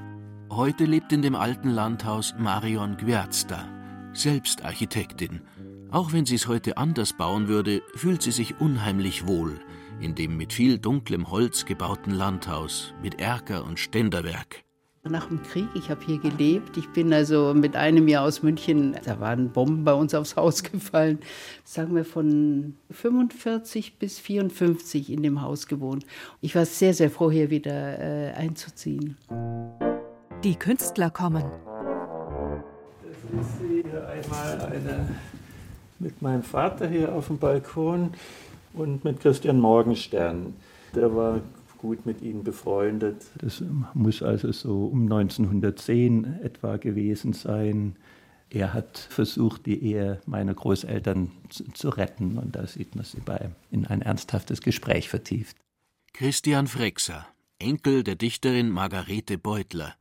Heute 0.51 0.85
lebt 0.85 1.13
in 1.13 1.23
dem 1.23 1.35
alten 1.35 1.71
Landhaus 1.71 2.35
Marion 2.39 2.97
Gwerzda, 2.97 3.69
selbst 4.15 4.65
Architektin. 4.65 5.43
Auch 5.91 6.13
wenn 6.13 6.27
sie 6.27 6.35
es 6.35 6.49
heute 6.49 6.77
anders 6.77 7.13
bauen 7.13 7.49
würde, 7.49 7.83
fühlt 7.95 8.23
sie 8.23 8.33
sich 8.33 8.61
unheimlich 8.61 9.27
wohl 9.27 9.61
in 10.01 10.15
dem 10.15 10.37
mit 10.37 10.53
viel 10.53 10.79
dunklem 10.79 11.31
Holz 11.31 11.65
gebauten 11.65 12.13
Landhaus 12.13 12.95
mit 13.03 13.21
Erker 13.21 13.65
und 13.65 13.79
Ständerwerk. 13.79 14.65
Nach 15.05 15.27
dem 15.27 15.43
Krieg, 15.43 15.69
ich 15.75 15.91
habe 15.91 16.05
hier 16.05 16.19
gelebt. 16.19 16.77
Ich 16.77 16.89
bin 16.91 17.13
also 17.13 17.55
mit 17.55 17.77
einem 17.77 18.09
Jahr 18.09 18.25
aus 18.25 18.43
München, 18.43 18.97
da 19.05 19.21
waren 19.21 19.51
Bomben 19.51 19.85
bei 19.85 19.95
uns 19.95 20.15
aufs 20.15 20.37
Haus 20.37 20.63
gefallen. 20.63 21.21
Sagen 21.65 21.95
wir 21.95 22.05
von 22.05 22.75
45 22.91 23.99
bis 23.99 24.19
54 24.19 25.11
in 25.13 25.23
dem 25.23 25.41
Haus 25.41 25.67
gewohnt. 25.67 26.05
Ich 26.41 26.55
war 26.55 26.67
sehr, 26.67 26.95
sehr 26.95 27.11
froh, 27.11 27.31
hier 27.31 27.49
wieder 27.51 27.99
äh, 27.99 28.33
einzuziehen. 28.33 29.17
Die 30.45 30.57
Künstler 30.57 31.11
kommen. 31.11 31.45
Das 33.03 33.41
ist 33.41 33.51
hier 33.61 34.09
einmal 34.09 34.61
eine 34.73 35.09
mit 35.99 36.23
meinem 36.23 36.43
Vater 36.43 36.89
hier 36.89 37.13
auf 37.13 37.27
dem 37.27 37.39
Balkon 37.39 38.11
und 38.75 39.05
mit 39.05 39.21
Christian 39.21 39.59
Morgenstern. 39.61 40.55
Der 40.95 41.15
war 41.15 41.41
gut 41.79 42.07
mit 42.07 42.21
ihnen 42.23 42.45
befreundet. 42.45 43.27
Das 43.39 43.63
muss 43.95 44.23
also 44.23 44.53
so 44.53 44.87
um 44.87 45.03
1910 45.03 46.41
etwa 46.43 46.77
gewesen 46.77 47.33
sein. 47.33 47.97
Er 48.51 48.73
hat 48.73 48.99
versucht, 48.99 49.67
die 49.67 49.83
Ehe 49.83 50.21
meiner 50.27 50.55
Großeltern 50.55 51.31
zu, 51.49 51.65
zu 51.73 51.89
retten 51.91 52.39
und 52.39 52.57
da 52.57 52.67
sieht 52.67 52.97
man 52.97 53.05
sie 53.05 53.21
bei 53.21 53.51
in 53.71 53.87
ein 53.87 54.03
ernsthaftes 54.03 54.63
Gespräch 54.63 55.09
vertieft. 55.09 55.57
Christian 56.15 56.67
Frexer, 56.67 57.27
Enkel 57.59 58.03
der 58.03 58.17
Dichterin 58.17 58.71
Margarete 58.71 59.39
Beutler. 59.39 59.95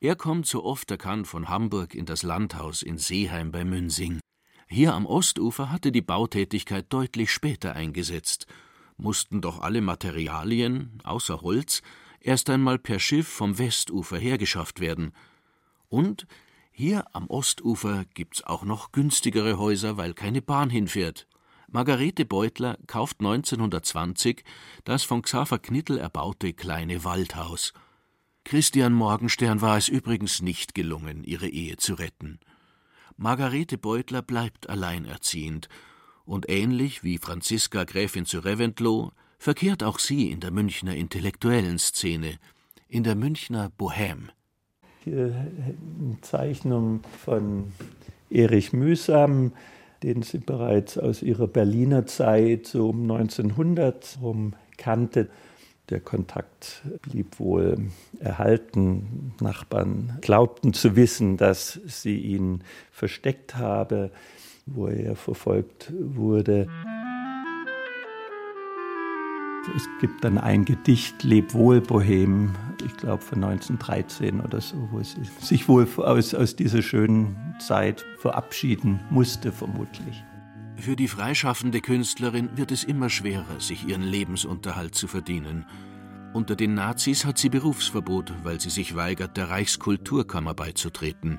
Er 0.00 0.16
kommt 0.16 0.46
so 0.46 0.64
oft 0.64 0.90
er 0.90 0.98
kann 0.98 1.24
von 1.24 1.48
Hamburg 1.48 1.94
in 1.94 2.06
das 2.06 2.24
Landhaus 2.24 2.82
in 2.82 2.98
Seeheim 2.98 3.52
bei 3.52 3.64
Münsing. 3.64 4.18
Hier 4.66 4.94
am 4.94 5.06
Ostufer 5.06 5.70
hatte 5.70 5.92
die 5.92 6.02
Bautätigkeit 6.02 6.86
deutlich 6.88 7.30
später 7.30 7.76
eingesetzt 7.76 8.46
mussten 9.02 9.40
doch 9.40 9.60
alle 9.60 9.80
Materialien, 9.80 10.98
außer 11.04 11.42
Holz, 11.42 11.82
erst 12.20 12.48
einmal 12.48 12.78
per 12.78 12.98
Schiff 12.98 13.28
vom 13.28 13.58
Westufer 13.58 14.16
hergeschafft 14.16 14.80
werden. 14.80 15.12
Und 15.88 16.26
hier 16.70 17.04
am 17.14 17.28
Ostufer 17.28 18.04
gibt's 18.14 18.42
auch 18.42 18.64
noch 18.64 18.92
günstigere 18.92 19.58
Häuser, 19.58 19.96
weil 19.96 20.14
keine 20.14 20.40
Bahn 20.40 20.70
hinfährt. 20.70 21.26
Margarete 21.68 22.24
Beutler 22.24 22.78
kauft 22.86 23.20
1920 23.20 24.44
das 24.84 25.04
von 25.04 25.22
Xaver 25.22 25.58
Knittel 25.58 25.98
erbaute 25.98 26.52
kleine 26.52 27.04
Waldhaus. 27.04 27.72
Christian 28.44 28.92
Morgenstern 28.92 29.60
war 29.60 29.76
es 29.76 29.88
übrigens 29.88 30.42
nicht 30.42 30.74
gelungen, 30.74 31.24
ihre 31.24 31.48
Ehe 31.48 31.76
zu 31.76 31.94
retten. 31.94 32.40
Margarete 33.16 33.78
Beutler 33.78 34.22
bleibt 34.22 34.68
alleinerziehend 34.68 35.68
Und 36.24 36.48
ähnlich 36.48 37.02
wie 37.02 37.18
Franziska 37.18 37.84
Gräfin 37.84 38.26
zu 38.26 38.38
Reventlow 38.38 39.12
verkehrt 39.38 39.82
auch 39.82 39.98
sie 39.98 40.30
in 40.30 40.40
der 40.40 40.52
Münchner 40.52 40.94
intellektuellen 40.94 41.78
Szene, 41.78 42.38
in 42.88 43.02
der 43.02 43.16
Münchner 43.16 43.70
Bohème. 43.76 44.28
Zeichnung 46.20 47.00
von 47.24 47.72
Erich 48.30 48.72
Mühsam, 48.72 49.52
den 50.02 50.22
sie 50.22 50.38
bereits 50.38 50.96
aus 50.96 51.22
ihrer 51.22 51.48
Berliner 51.48 52.06
Zeit 52.06 52.66
so 52.66 52.90
um 52.90 53.10
1900 53.10 54.18
herum 54.18 54.54
kannte. 54.76 55.28
Der 55.90 56.00
Kontakt 56.00 56.82
blieb 57.02 57.40
wohl 57.40 57.88
erhalten. 58.20 59.34
Nachbarn 59.40 60.18
glaubten 60.20 60.72
zu 60.72 60.96
wissen, 60.96 61.36
dass 61.36 61.80
sie 61.86 62.18
ihn 62.18 62.62
versteckt 62.92 63.56
habe, 63.56 64.12
wo 64.66 64.86
er 64.86 65.16
verfolgt 65.16 65.92
wurde. 65.98 66.68
Es 69.76 69.88
gibt 70.00 70.24
dann 70.24 70.38
ein 70.38 70.64
Gedicht, 70.64 71.22
Leb 71.22 71.54
wohl, 71.54 71.80
Bohem, 71.80 72.52
ich 72.84 72.96
glaube 72.96 73.22
von 73.22 73.44
1913 73.44 74.40
oder 74.40 74.60
so, 74.60 74.88
wo 74.90 74.98
es 74.98 75.16
sich 75.40 75.68
wohl 75.68 75.86
aus, 75.98 76.34
aus 76.34 76.56
dieser 76.56 76.82
schönen 76.82 77.36
Zeit 77.60 78.04
verabschieden 78.18 79.00
musste, 79.10 79.52
vermutlich. 79.52 80.24
Für 80.76 80.96
die 80.96 81.06
freischaffende 81.06 81.80
Künstlerin 81.80 82.50
wird 82.56 82.72
es 82.72 82.82
immer 82.82 83.08
schwerer, 83.08 83.60
sich 83.60 83.86
ihren 83.86 84.02
Lebensunterhalt 84.02 84.96
zu 84.96 85.06
verdienen. 85.06 85.64
Unter 86.32 86.56
den 86.56 86.74
Nazis 86.74 87.24
hat 87.24 87.38
sie 87.38 87.50
Berufsverbot, 87.50 88.32
weil 88.42 88.60
sie 88.60 88.70
sich 88.70 88.96
weigert, 88.96 89.36
der 89.36 89.50
Reichskulturkammer 89.50 90.54
beizutreten. 90.54 91.38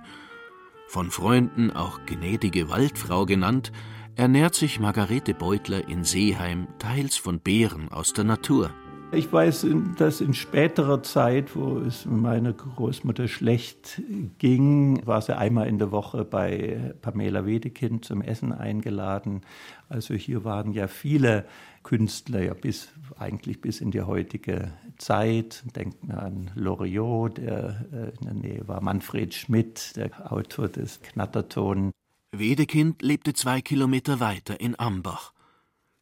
Von 0.93 1.09
Freunden 1.09 1.71
auch 1.71 2.01
gnädige 2.05 2.69
Waldfrau 2.69 3.25
genannt, 3.25 3.71
ernährt 4.15 4.53
sich 4.53 4.79
Margarete 4.79 5.33
Beutler 5.33 5.87
in 5.89 6.03
Seeheim 6.03 6.67
teils 6.77 7.17
von 7.17 7.39
Beeren 7.39 7.91
aus 7.91 8.13
der 8.13 8.25
Natur. 8.25 8.69
Ich 9.13 9.31
weiß, 9.31 9.67
dass 9.99 10.21
in 10.21 10.33
späterer 10.33 11.03
Zeit, 11.03 11.55
wo 11.55 11.77
es 11.77 12.05
meiner 12.05 12.51
Großmutter 12.51 13.27
schlecht 13.27 14.01
ging, 14.39 15.05
war 15.05 15.21
sie 15.21 15.37
einmal 15.37 15.67
in 15.67 15.77
der 15.77 15.91
Woche 15.91 16.25
bei 16.25 16.95
Pamela 17.01 17.45
Wedekind 17.45 18.05
zum 18.05 18.23
Essen 18.23 18.51
eingeladen. 18.51 19.41
Also 19.87 20.15
hier 20.15 20.43
waren 20.43 20.71
ja 20.73 20.87
viele 20.87 21.45
Künstler, 21.83 22.41
ja 22.41 22.55
bis 22.55 22.89
eigentlich 23.19 23.61
bis 23.61 23.81
in 23.81 23.91
die 23.91 24.01
heutige 24.01 24.73
Zeit. 24.97 25.63
Denken 25.75 26.07
wir 26.07 26.23
an 26.23 26.49
Loriot, 26.55 27.37
der 27.37 27.85
äh, 27.91 28.17
in 28.19 28.25
der 28.25 28.33
Nähe 28.33 28.67
war, 28.67 28.81
Manfred 28.81 29.35
Schmidt, 29.35 29.95
der 29.95 30.31
Autor 30.31 30.69
des 30.69 31.01
Knatterton. 31.01 31.91
Wedekind 32.31 33.03
lebte 33.03 33.33
zwei 33.33 33.61
Kilometer 33.61 34.19
weiter 34.19 34.59
in 34.59 34.79
Ambach. 34.79 35.32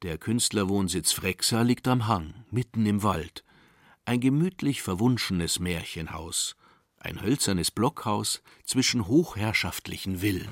Der 0.03 0.17
Künstlerwohnsitz 0.17 1.11
Frexa 1.11 1.61
liegt 1.61 1.87
am 1.87 2.07
Hang, 2.07 2.33
mitten 2.49 2.87
im 2.87 3.03
Wald. 3.03 3.43
Ein 4.03 4.19
gemütlich 4.19 4.81
verwunschenes 4.81 5.59
Märchenhaus. 5.59 6.55
Ein 6.97 7.21
hölzernes 7.21 7.69
Blockhaus 7.69 8.41
zwischen 8.65 9.07
hochherrschaftlichen 9.07 10.17
Villen. 10.17 10.47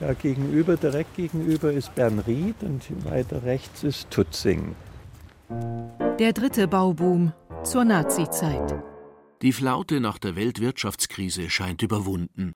Ja, 0.00 0.14
gegenüber, 0.14 0.78
direkt 0.78 1.16
gegenüber 1.16 1.70
ist 1.70 1.94
Bernried 1.94 2.54
und 2.62 2.82
weiter 3.04 3.42
rechts 3.42 3.84
ist 3.84 4.10
Tutzing. 4.10 4.74
Der 6.18 6.32
dritte 6.32 6.66
Bauboom 6.66 7.34
zur 7.62 7.84
Nazizeit. 7.84 8.82
Die 9.42 9.52
Flaute 9.52 10.00
nach 10.00 10.16
der 10.16 10.34
Weltwirtschaftskrise 10.34 11.50
scheint 11.50 11.82
überwunden. 11.82 12.54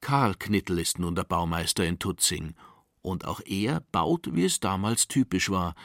Karl 0.00 0.34
Knittel 0.34 0.78
ist 0.78 0.98
nun 0.98 1.14
der 1.14 1.24
Baumeister 1.24 1.84
in 1.84 1.98
Tutzing. 1.98 2.54
Und 3.06 3.24
auch 3.24 3.40
er 3.46 3.82
baut, 3.92 4.34
wie 4.34 4.44
es 4.44 4.58
damals 4.58 5.06
typisch 5.06 5.48
war, 5.48 5.76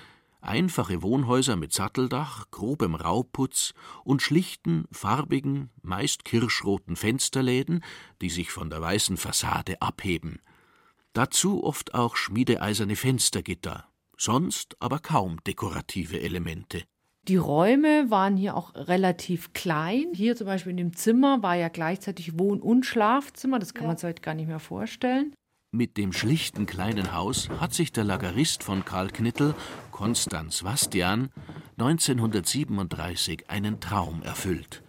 einfache 0.42 1.04
Wohnhäuser 1.04 1.56
mit 1.56 1.72
Satteldach, 1.72 2.50
grobem 2.50 2.96
Rauputz 2.96 3.76
und 4.04 4.24
schlichten, 4.24 4.86
farbigen, 4.92 5.70
meist 5.84 6.26
kirschroten 6.26 6.96
Fensterläden, 6.96 7.84
die 8.24 8.32
sich 8.32 8.50
von 8.50 8.72
der 8.72 8.82
weißen 8.82 9.18
Fassade 9.18 9.84
abheben. 9.84 10.40
Dazu 11.14 11.64
oft 11.64 11.94
auch 11.94 12.16
schmiedeeiserne 12.16 12.96
Fenstergitter, 12.96 13.86
sonst 14.18 14.76
aber 14.80 14.98
kaum 14.98 15.44
dekorative 15.44 16.20
Elemente. 16.22 16.86
Die 17.28 17.38
Räume 17.38 18.10
waren 18.10 18.36
hier 18.36 18.58
auch 18.58 18.74
relativ 18.74 19.54
klein. 19.54 20.08
Hier 20.16 20.36
zum 20.36 20.48
Beispiel 20.48 20.72
in 20.72 20.78
dem 20.78 20.96
Zimmer 20.96 21.44
war 21.44 21.54
ja 21.54 21.68
gleichzeitig 21.68 22.40
Wohn- 22.40 22.62
und 22.62 22.84
Schlafzimmer. 22.84 23.60
Das 23.60 23.76
kann 23.76 23.84
ja. 23.84 23.90
man 23.90 23.98
sich 23.98 24.08
heute 24.08 24.24
gar 24.24 24.34
nicht 24.34 24.48
mehr 24.48 24.58
vorstellen. 24.58 25.36
Mit 25.74 25.96
dem 25.96 26.12
schlichten 26.12 26.66
kleinen 26.66 27.14
Haus 27.14 27.48
hat 27.62 27.74
sich 27.74 27.94
der 27.94 28.04
Lagerist 28.04 28.62
von 28.62 28.84
Karl 28.84 29.10
Knittel, 29.10 29.56
Konstanz 29.92 30.66
Wastian, 30.66 31.30
1937 31.78 33.50
einen 33.50 33.80
Traum 33.80 34.22
erfüllt. 34.22 34.84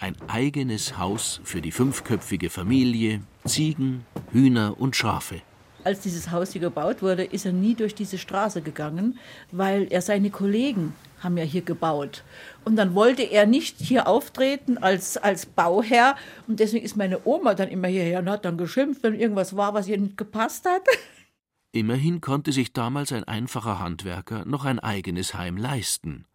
Ein 0.00 0.16
eigenes 0.26 0.98
Haus 0.98 1.40
für 1.44 1.62
die 1.62 1.70
fünfköpfige 1.70 2.50
Familie, 2.50 3.20
Ziegen, 3.44 4.04
Hühner 4.32 4.80
und 4.80 4.96
Schafe 4.96 5.42
als 5.86 6.00
dieses 6.00 6.30
Haus 6.30 6.52
hier 6.52 6.60
gebaut 6.60 7.00
wurde, 7.00 7.24
ist 7.24 7.46
er 7.46 7.52
nie 7.52 7.74
durch 7.74 7.94
diese 7.94 8.18
Straße 8.18 8.60
gegangen, 8.60 9.18
weil 9.52 9.86
er 9.90 10.02
seine 10.02 10.30
Kollegen 10.30 10.92
haben 11.20 11.38
ja 11.38 11.44
hier 11.44 11.62
gebaut. 11.62 12.24
Und 12.64 12.76
dann 12.76 12.94
wollte 12.94 13.22
er 13.22 13.46
nicht 13.46 13.78
hier 13.78 14.06
auftreten 14.06 14.78
als, 14.78 15.16
als 15.16 15.46
Bauherr. 15.46 16.16
Und 16.46 16.60
deswegen 16.60 16.84
ist 16.84 16.96
meine 16.96 17.24
Oma 17.24 17.54
dann 17.54 17.68
immer 17.68 17.88
hierher 17.88 18.18
und 18.18 18.28
hat 18.28 18.44
dann 18.44 18.58
geschimpft, 18.58 19.02
wenn 19.02 19.14
irgendwas 19.14 19.56
war, 19.56 19.74
was 19.74 19.88
ihr 19.88 19.98
nicht 19.98 20.16
gepasst 20.16 20.66
hat. 20.66 20.82
Immerhin 21.72 22.20
konnte 22.20 22.52
sich 22.52 22.72
damals 22.72 23.12
ein 23.12 23.24
einfacher 23.24 23.78
Handwerker 23.78 24.44
noch 24.44 24.64
ein 24.64 24.80
eigenes 24.80 25.34
Heim 25.34 25.56
leisten. 25.56 26.26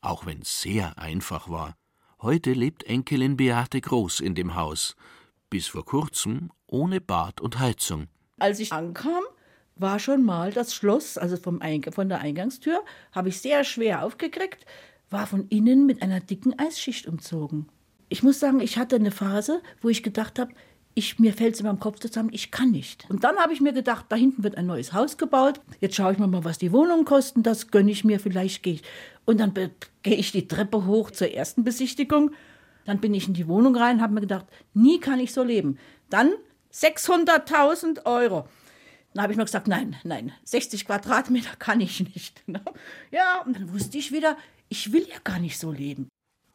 Auch 0.00 0.24
wenn 0.24 0.42
es 0.42 0.62
sehr 0.62 0.98
einfach 0.98 1.48
war. 1.48 1.76
Heute 2.22 2.52
lebt 2.52 2.84
Enkelin 2.84 3.36
Beate 3.36 3.80
Groß 3.80 4.20
in 4.20 4.34
dem 4.34 4.54
Haus. 4.54 4.94
Bis 5.48 5.66
vor 5.66 5.84
kurzem 5.84 6.50
ohne 6.66 7.00
Bad 7.00 7.40
und 7.40 7.58
Heizung. 7.58 8.08
Als 8.40 8.58
ich 8.58 8.72
ankam, 8.72 9.22
war 9.76 9.98
schon 9.98 10.24
mal 10.24 10.52
das 10.52 10.74
Schloss, 10.74 11.16
also 11.16 11.36
vom 11.36 11.60
von 11.92 12.08
der 12.08 12.20
Eingangstür, 12.20 12.82
habe 13.12 13.28
ich 13.28 13.40
sehr 13.40 13.64
schwer 13.64 14.04
aufgekriegt, 14.04 14.66
war 15.08 15.26
von 15.26 15.46
innen 15.48 15.86
mit 15.86 16.02
einer 16.02 16.20
dicken 16.20 16.58
Eisschicht 16.58 17.06
umzogen. 17.06 17.68
Ich 18.08 18.22
muss 18.22 18.40
sagen, 18.40 18.60
ich 18.60 18.76
hatte 18.76 18.96
eine 18.96 19.10
Phase, 19.10 19.62
wo 19.80 19.88
ich 19.88 20.02
gedacht 20.02 20.38
habe, 20.38 20.52
ich, 20.94 21.18
mir 21.18 21.32
fällt 21.32 21.54
es 21.54 21.60
in 21.60 21.66
meinem 21.66 21.78
Kopf 21.78 22.00
zusammen, 22.00 22.30
ich 22.32 22.50
kann 22.50 22.72
nicht. 22.72 23.06
Und 23.08 23.22
dann 23.22 23.36
habe 23.36 23.52
ich 23.52 23.60
mir 23.60 23.72
gedacht, 23.72 24.06
da 24.08 24.16
hinten 24.16 24.42
wird 24.42 24.56
ein 24.56 24.66
neues 24.66 24.92
Haus 24.92 25.16
gebaut. 25.16 25.60
Jetzt 25.80 25.94
schaue 25.94 26.12
ich 26.12 26.18
mir 26.18 26.26
mal, 26.26 26.44
was 26.44 26.58
die 26.58 26.72
Wohnungen 26.72 27.04
kosten. 27.04 27.42
Das 27.42 27.70
gönne 27.70 27.92
ich 27.92 28.04
mir, 28.04 28.18
vielleicht 28.18 28.62
gehe 28.62 28.74
ich. 28.74 28.82
Und 29.24 29.38
dann 29.38 29.54
gehe 30.02 30.16
ich 30.16 30.32
die 30.32 30.48
Treppe 30.48 30.86
hoch 30.86 31.12
zur 31.12 31.32
ersten 31.32 31.62
Besichtigung. 31.62 32.32
Dann 32.86 33.00
bin 33.00 33.14
ich 33.14 33.28
in 33.28 33.34
die 33.34 33.46
Wohnung 33.46 33.76
rein 33.76 34.02
habe 34.02 34.14
mir 34.14 34.20
gedacht, 34.20 34.46
nie 34.74 34.98
kann 34.98 35.20
ich 35.20 35.32
so 35.32 35.44
leben. 35.44 35.78
Dann 36.08 36.32
600.000 36.72 38.06
Euro. 38.06 38.48
Dann 39.12 39.22
habe 39.24 39.32
ich 39.32 39.36
mir 39.36 39.44
gesagt, 39.44 39.66
nein, 39.66 39.96
nein, 40.04 40.32
60 40.44 40.86
Quadratmeter 40.86 41.56
kann 41.56 41.80
ich 41.80 42.00
nicht. 42.00 42.42
Ne? 42.50 42.62
Ja, 43.10 43.42
und 43.44 43.56
dann 43.56 43.72
wusste 43.72 43.98
ich 43.98 44.12
wieder, 44.12 44.36
ich 44.68 44.92
will 44.92 45.06
ja 45.08 45.18
gar 45.22 45.38
nicht 45.38 45.58
so 45.58 45.70
leben. 45.70 46.08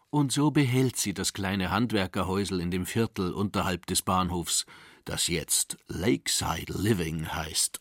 Und 0.10 0.32
so 0.32 0.52
behält 0.52 0.96
sie 0.96 1.14
das 1.14 1.34
kleine 1.34 1.72
Handwerkerhäusel 1.72 2.62
in 2.62 2.72
dem 2.72 2.86
Viertel 2.86 3.34
unterhalb 3.34 3.86
des 3.86 4.02
Bahnhofs, 4.02 4.66
das 5.04 5.28
jetzt 5.28 5.78
Lakeside 5.88 6.74
Living 6.74 7.28
heißt. 7.28 7.80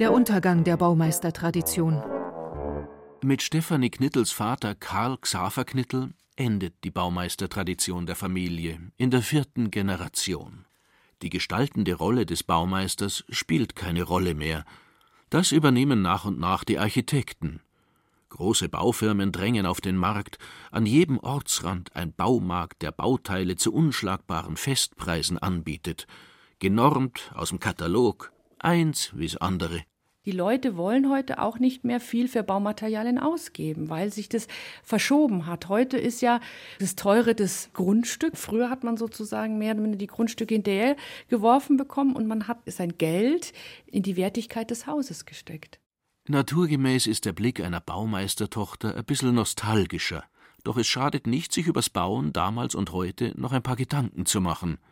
Der 0.00 0.12
Untergang 0.12 0.64
der 0.64 0.76
Baumeistertradition. 0.76 2.02
Mit 3.22 3.40
Stefanie 3.42 3.90
Knittels 3.90 4.32
Vater 4.32 4.74
Karl 4.74 5.16
Xaver 5.18 5.64
Knittel 5.64 6.12
endet 6.36 6.74
die 6.82 6.90
Baumeistertradition 6.90 8.06
der 8.06 8.16
Familie 8.16 8.80
in 8.96 9.10
der 9.10 9.22
vierten 9.22 9.70
Generation. 9.70 10.63
Die 11.24 11.30
gestaltende 11.30 11.94
Rolle 11.94 12.26
des 12.26 12.42
Baumeisters 12.42 13.24
spielt 13.30 13.74
keine 13.74 14.02
Rolle 14.02 14.34
mehr. 14.34 14.66
Das 15.30 15.52
übernehmen 15.52 16.02
nach 16.02 16.26
und 16.26 16.38
nach 16.38 16.64
die 16.64 16.78
Architekten. 16.78 17.62
Große 18.28 18.68
Baufirmen 18.68 19.32
drängen 19.32 19.64
auf 19.64 19.80
den 19.80 19.96
Markt, 19.96 20.36
an 20.70 20.84
jedem 20.84 21.18
Ortsrand 21.18 21.96
ein 21.96 22.12
Baumarkt, 22.12 22.82
der 22.82 22.92
Bauteile 22.92 23.56
zu 23.56 23.72
unschlagbaren 23.72 24.58
Festpreisen 24.58 25.38
anbietet, 25.38 26.06
genormt 26.58 27.32
aus 27.34 27.48
dem 27.48 27.58
Katalog, 27.58 28.30
eins 28.58 29.10
wie's 29.14 29.38
andere. 29.38 29.82
Die 30.26 30.32
Leute 30.32 30.78
wollen 30.78 31.10
heute 31.10 31.38
auch 31.38 31.58
nicht 31.58 31.84
mehr 31.84 32.00
viel 32.00 32.28
für 32.28 32.42
Baumaterialien 32.42 33.18
ausgeben, 33.18 33.90
weil 33.90 34.10
sich 34.10 34.30
das 34.30 34.48
verschoben 34.82 35.44
hat. 35.44 35.68
Heute 35.68 35.98
ist 35.98 36.22
ja 36.22 36.40
das 36.78 36.96
teure 36.96 37.34
das 37.34 37.68
Grundstück. 37.74 38.38
Früher 38.38 38.70
hat 38.70 38.84
man 38.84 38.96
sozusagen 38.96 39.58
mehr 39.58 39.74
oder 39.74 39.82
weniger 39.82 39.98
die 39.98 40.06
Grundstücke 40.06 40.54
hinterher 40.54 40.96
geworfen 41.28 41.76
bekommen 41.76 42.16
und 42.16 42.26
man 42.26 42.48
hat 42.48 42.60
sein 42.66 42.96
Geld 42.96 43.52
in 43.86 44.02
die 44.02 44.16
Wertigkeit 44.16 44.70
des 44.70 44.86
Hauses 44.86 45.26
gesteckt. 45.26 45.78
Naturgemäß 46.26 47.06
ist 47.06 47.26
der 47.26 47.34
Blick 47.34 47.60
einer 47.60 47.80
Baumeistertochter 47.80 48.96
ein 48.96 49.04
bisschen 49.04 49.34
nostalgischer. 49.34 50.24
Doch 50.62 50.78
es 50.78 50.86
schadet 50.86 51.26
nicht, 51.26 51.52
sich 51.52 51.66
übers 51.66 51.90
Bauen 51.90 52.32
damals 52.32 52.74
und 52.74 52.92
heute 52.92 53.34
noch 53.38 53.52
ein 53.52 53.62
paar 53.62 53.76
Gedanken 53.76 54.24
zu 54.24 54.40
machen– 54.40 54.78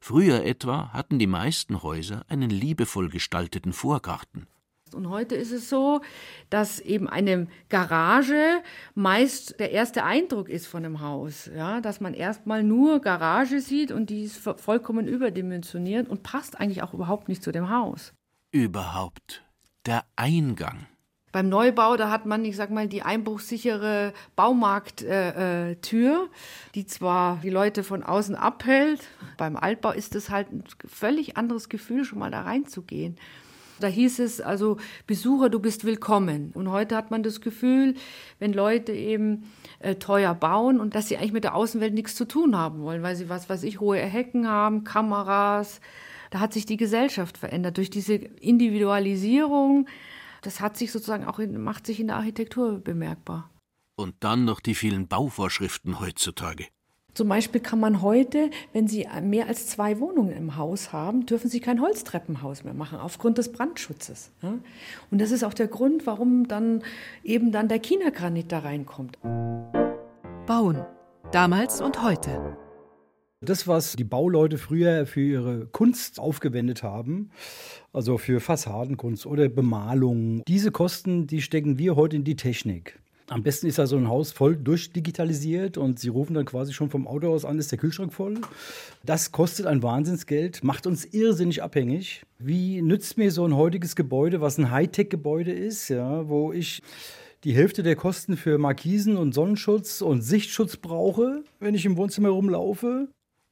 Früher 0.00 0.44
etwa 0.44 0.92
hatten 0.92 1.18
die 1.18 1.26
meisten 1.26 1.82
Häuser 1.82 2.24
einen 2.28 2.50
liebevoll 2.50 3.10
gestalteten 3.10 3.72
Vorgarten. 3.72 4.46
Und 4.94 5.08
heute 5.08 5.36
ist 5.36 5.52
es 5.52 5.68
so, 5.68 6.00
dass 6.48 6.80
eben 6.80 7.08
eine 7.08 7.46
Garage 7.68 8.62
meist 8.94 9.60
der 9.60 9.70
erste 9.70 10.02
Eindruck 10.02 10.48
ist 10.48 10.66
von 10.66 10.84
einem 10.84 11.00
Haus. 11.00 11.48
Ja, 11.54 11.80
dass 11.80 12.00
man 12.00 12.14
erstmal 12.14 12.62
nur 12.62 13.00
Garage 13.00 13.60
sieht 13.60 13.92
und 13.92 14.10
die 14.10 14.24
ist 14.24 14.38
vollkommen 14.38 15.06
überdimensioniert 15.06 16.08
und 16.08 16.22
passt 16.22 16.58
eigentlich 16.58 16.82
auch 16.82 16.94
überhaupt 16.94 17.28
nicht 17.28 17.42
zu 17.42 17.52
dem 17.52 17.70
Haus. 17.70 18.12
Überhaupt. 18.50 19.44
Der 19.86 20.04
Eingang. 20.16 20.86
Beim 21.32 21.48
Neubau, 21.48 21.96
da 21.96 22.10
hat 22.10 22.26
man, 22.26 22.44
ich 22.44 22.56
sag 22.56 22.70
mal, 22.70 22.88
die 22.88 23.02
einbruchsichere 23.02 24.12
Baumarkttür, 24.34 25.08
äh, 25.10 25.72
äh, 25.72 26.28
die 26.74 26.86
zwar 26.86 27.38
die 27.42 27.50
Leute 27.50 27.84
von 27.84 28.02
außen 28.02 28.34
abhält. 28.34 29.00
Beim 29.36 29.56
Altbau 29.56 29.92
ist 29.92 30.16
es 30.16 30.30
halt 30.30 30.52
ein 30.52 30.64
völlig 30.86 31.36
anderes 31.36 31.68
Gefühl, 31.68 32.04
schon 32.04 32.18
mal 32.18 32.32
da 32.32 32.42
reinzugehen. 32.42 33.16
Da 33.78 33.86
hieß 33.86 34.18
es 34.18 34.40
also, 34.40 34.76
Besucher, 35.06 35.48
du 35.48 35.60
bist 35.60 35.84
willkommen. 35.84 36.50
Und 36.52 36.70
heute 36.70 36.96
hat 36.96 37.10
man 37.10 37.22
das 37.22 37.40
Gefühl, 37.40 37.94
wenn 38.38 38.52
Leute 38.52 38.92
eben 38.92 39.50
äh, 39.78 39.94
teuer 39.94 40.34
bauen 40.34 40.80
und 40.80 40.94
dass 40.94 41.08
sie 41.08 41.16
eigentlich 41.16 41.32
mit 41.32 41.44
der 41.44 41.54
Außenwelt 41.54 41.94
nichts 41.94 42.14
zu 42.14 42.26
tun 42.26 42.56
haben 42.56 42.82
wollen, 42.82 43.02
weil 43.02 43.16
sie 43.16 43.28
was 43.28 43.48
weiß 43.48 43.62
ich, 43.62 43.80
hohe 43.80 43.98
Hecken 43.98 44.48
haben, 44.48 44.84
Kameras. 44.84 45.80
Da 46.30 46.40
hat 46.40 46.52
sich 46.52 46.66
die 46.66 46.76
Gesellschaft 46.76 47.38
verändert 47.38 47.76
durch 47.76 47.88
diese 47.88 48.14
Individualisierung 48.14 49.86
das 50.42 50.60
hat 50.60 50.76
sich 50.76 50.92
sozusagen 50.92 51.24
auch 51.24 51.38
in, 51.38 51.60
macht 51.60 51.86
sich 51.86 52.00
in 52.00 52.08
der 52.08 52.16
Architektur 52.16 52.78
bemerkbar. 52.78 53.50
Und 53.96 54.14
dann 54.20 54.44
noch 54.44 54.60
die 54.60 54.74
vielen 54.74 55.08
Bauvorschriften 55.08 56.00
heutzutage. 56.00 56.66
Zum 57.12 57.28
Beispiel 57.28 57.60
kann 57.60 57.80
man 57.80 58.02
heute, 58.02 58.50
wenn 58.72 58.86
Sie 58.86 59.06
mehr 59.22 59.48
als 59.48 59.66
zwei 59.66 59.98
Wohnungen 59.98 60.32
im 60.32 60.56
Haus 60.56 60.92
haben, 60.92 61.26
dürfen 61.26 61.50
Sie 61.50 61.60
kein 61.60 61.80
Holztreppenhaus 61.80 62.62
mehr 62.64 62.74
machen, 62.74 62.98
aufgrund 62.98 63.38
des 63.38 63.50
Brandschutzes. 63.52 64.30
Und 65.10 65.20
das 65.20 65.32
ist 65.32 65.42
auch 65.42 65.54
der 65.54 65.66
Grund, 65.68 66.06
warum 66.06 66.46
dann 66.46 66.82
eben 67.24 67.50
dann 67.50 67.68
der 67.68 67.80
China-Granit 67.80 68.52
da 68.52 68.60
reinkommt. 68.60 69.18
Bauen. 70.46 70.84
Damals 71.32 71.80
und 71.80 72.02
heute. 72.02 72.56
Das, 73.42 73.66
was 73.66 73.96
die 73.96 74.04
Bauleute 74.04 74.58
früher 74.58 75.06
für 75.06 75.22
ihre 75.22 75.66
Kunst 75.72 76.20
aufgewendet 76.20 76.82
haben, 76.82 77.30
also 77.90 78.18
für 78.18 78.38
Fassadenkunst 78.38 79.24
oder 79.24 79.48
Bemalung, 79.48 80.42
diese 80.46 80.70
Kosten, 80.70 81.26
die 81.26 81.40
stecken 81.40 81.78
wir 81.78 81.96
heute 81.96 82.16
in 82.16 82.24
die 82.24 82.36
Technik. 82.36 82.98
Am 83.30 83.42
besten 83.42 83.66
ist 83.66 83.80
also 83.80 83.96
ein 83.96 84.08
Haus 84.08 84.30
voll 84.30 84.56
durchdigitalisiert 84.56 85.78
und 85.78 85.98
Sie 85.98 86.10
rufen 86.10 86.34
dann 86.34 86.44
quasi 86.44 86.74
schon 86.74 86.90
vom 86.90 87.06
Auto 87.06 87.32
aus 87.32 87.46
an, 87.46 87.58
ist 87.58 87.72
der 87.72 87.78
Kühlschrank 87.78 88.12
voll. 88.12 88.34
Das 89.04 89.32
kostet 89.32 89.64
ein 89.64 89.82
Wahnsinnsgeld, 89.82 90.62
macht 90.62 90.86
uns 90.86 91.06
irrsinnig 91.06 91.62
abhängig. 91.62 92.26
Wie 92.38 92.82
nützt 92.82 93.16
mir 93.16 93.32
so 93.32 93.46
ein 93.46 93.56
heutiges 93.56 93.96
Gebäude, 93.96 94.42
was 94.42 94.58
ein 94.58 94.70
Hightech-Gebäude 94.70 95.52
ist, 95.52 95.88
ja, 95.88 96.28
wo 96.28 96.52
ich 96.52 96.82
die 97.44 97.54
Hälfte 97.54 97.82
der 97.82 97.96
Kosten 97.96 98.36
für 98.36 98.58
Markisen 98.58 99.16
und 99.16 99.32
Sonnenschutz 99.32 100.02
und 100.02 100.20
Sichtschutz 100.20 100.76
brauche, 100.76 101.42
wenn 101.58 101.74
ich 101.74 101.86
im 101.86 101.96
Wohnzimmer 101.96 102.28
rumlaufe? 102.28 103.08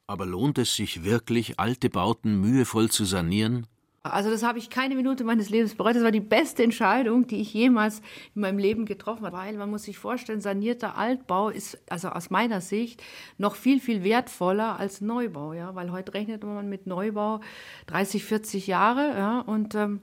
Aber 0.09 0.25
lohnt 0.25 0.57
es 0.57 0.75
sich 0.75 1.05
wirklich, 1.05 1.61
alte 1.61 1.91
Bauten 1.91 2.41
mühevoll 2.41 2.91
zu 2.91 3.05
sanieren? 3.05 3.67
Also 4.03 4.31
das 4.31 4.43
habe 4.43 4.59
ich 4.59 4.71
keine 4.71 4.95
Minute 4.95 5.23
meines 5.23 5.51
Lebens 5.51 5.75
bereut. 5.75 5.97
Das 5.97 6.03
war 6.03 6.11
die 6.11 6.21
beste 6.21 6.63
Entscheidung, 6.63 7.27
die 7.27 7.43
ich 7.43 7.53
jemals 7.53 8.01
in 8.35 8.41
meinem 8.41 8.57
Leben 8.57 8.87
getroffen 8.87 9.27
habe. 9.27 9.37
Weil 9.37 9.59
man 9.59 9.69
muss 9.69 9.83
sich 9.83 9.99
vorstellen, 9.99 10.41
sanierter 10.41 10.97
Altbau 10.97 11.51
ist 11.51 11.79
also 11.91 12.09
aus 12.09 12.31
meiner 12.31 12.63
Sicht 12.63 13.03
noch 13.37 13.55
viel, 13.55 13.81
viel 13.81 14.03
wertvoller 14.03 14.79
als 14.79 15.03
Neubau. 15.03 15.53
Ja? 15.53 15.75
Weil 15.75 15.93
heute 15.93 16.15
rechnet 16.15 16.43
man 16.43 16.71
mit 16.71 16.87
Neubau 16.87 17.41
30, 17.89 18.25
40 18.25 18.67
Jahre. 18.67 19.11
Ja? 19.11 19.41
Und 19.41 19.75
ähm, 19.75 20.01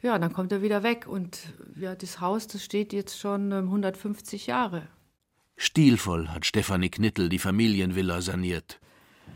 ja, 0.00 0.18
dann 0.18 0.32
kommt 0.32 0.50
er 0.50 0.62
wieder 0.62 0.82
weg. 0.82 1.06
Und 1.06 1.40
ja, 1.78 1.94
das 1.94 2.22
Haus, 2.22 2.46
das 2.46 2.64
steht 2.64 2.94
jetzt 2.94 3.18
schon 3.18 3.52
ähm, 3.52 3.66
150 3.66 4.46
Jahre. 4.46 4.88
Stilvoll 5.58 6.28
hat 6.28 6.46
Stefanie 6.46 6.88
Knittel 6.88 7.28
die 7.28 7.38
Familienvilla 7.38 8.22
saniert. 8.22 8.80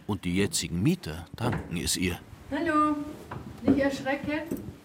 Und 0.07 0.25
die 0.25 0.37
jetzigen 0.37 0.83
Mieter 0.83 1.27
danken 1.37 1.77
es 1.77 1.97
ihr. 1.97 2.19
Hallo, 2.51 2.97
nicht 3.63 3.79
erschrecken. 3.79 4.41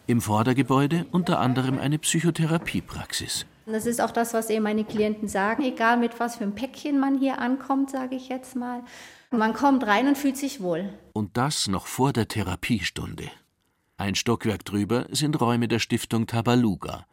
Im 0.07 0.21
Vordergebäude 0.21 1.05
unter 1.11 1.39
anderem 1.39 1.79
eine 1.79 1.97
Psychotherapiepraxis. 1.97 3.45
Das 3.65 3.87
ist 3.87 3.99
auch 3.99 4.11
das, 4.11 4.35
was 4.35 4.51
eben 4.51 4.63
meine 4.63 4.83
Klienten 4.83 5.27
sagen, 5.27 5.63
egal 5.63 5.97
mit 5.97 6.19
was 6.19 6.35
für 6.35 6.43
einem 6.43 6.53
Päckchen 6.53 6.99
man 6.99 7.17
hier 7.17 7.39
ankommt, 7.39 7.89
sage 7.89 8.15
ich 8.15 8.29
jetzt 8.29 8.55
mal. 8.55 8.83
Man 9.31 9.53
kommt 9.53 9.85
rein 9.87 10.07
und 10.07 10.17
fühlt 10.17 10.37
sich 10.37 10.61
wohl. 10.61 10.93
Und 11.13 11.35
das 11.37 11.67
noch 11.67 11.87
vor 11.87 12.13
der 12.13 12.27
Therapiestunde. 12.27 13.31
Ein 13.97 14.13
Stockwerk 14.13 14.63
drüber 14.65 15.07
sind 15.09 15.41
Räume 15.41 15.67
der 15.67 15.79
Stiftung 15.79 16.27
Tabaluga. 16.27 17.07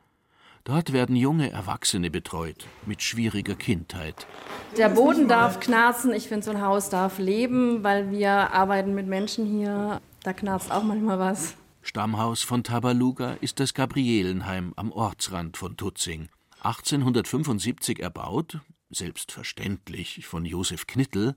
Dort 0.64 0.92
werden 0.92 1.16
junge 1.16 1.50
Erwachsene 1.50 2.08
betreut 2.08 2.66
mit 2.86 3.02
schwieriger 3.02 3.56
Kindheit. 3.56 4.28
Der 4.76 4.90
Boden 4.90 5.26
darf 5.26 5.58
knarzen. 5.58 6.12
Ich 6.12 6.28
finde, 6.28 6.44
so 6.44 6.52
ein 6.52 6.60
Haus 6.60 6.88
darf 6.88 7.18
leben, 7.18 7.82
weil 7.82 8.12
wir 8.12 8.30
arbeiten 8.30 8.94
mit 8.94 9.08
Menschen 9.08 9.44
hier. 9.44 10.00
Da 10.22 10.32
knarzt 10.32 10.70
auch 10.70 10.84
manchmal 10.84 11.18
was. 11.18 11.56
Stammhaus 11.82 12.42
von 12.44 12.62
Tabaluga 12.62 13.32
ist 13.40 13.58
das 13.58 13.74
Gabrielenheim 13.74 14.72
am 14.76 14.92
Ortsrand 14.92 15.56
von 15.56 15.76
Tutzing. 15.76 16.28
1875 16.62 17.98
erbaut, 17.98 18.60
selbstverständlich 18.90 20.24
von 20.24 20.44
Josef 20.44 20.86
Knittel, 20.86 21.34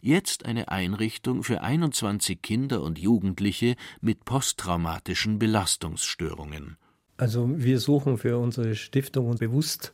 jetzt 0.00 0.46
eine 0.46 0.68
Einrichtung 0.68 1.44
für 1.44 1.62
21 1.62 2.42
Kinder 2.42 2.82
und 2.82 2.98
Jugendliche 2.98 3.76
mit 4.00 4.24
posttraumatischen 4.24 5.38
Belastungsstörungen. 5.38 6.76
Also 7.16 7.48
wir 7.48 7.78
suchen 7.78 8.18
für 8.18 8.38
unsere 8.38 8.74
Stiftung 8.74 9.36
bewusst 9.36 9.92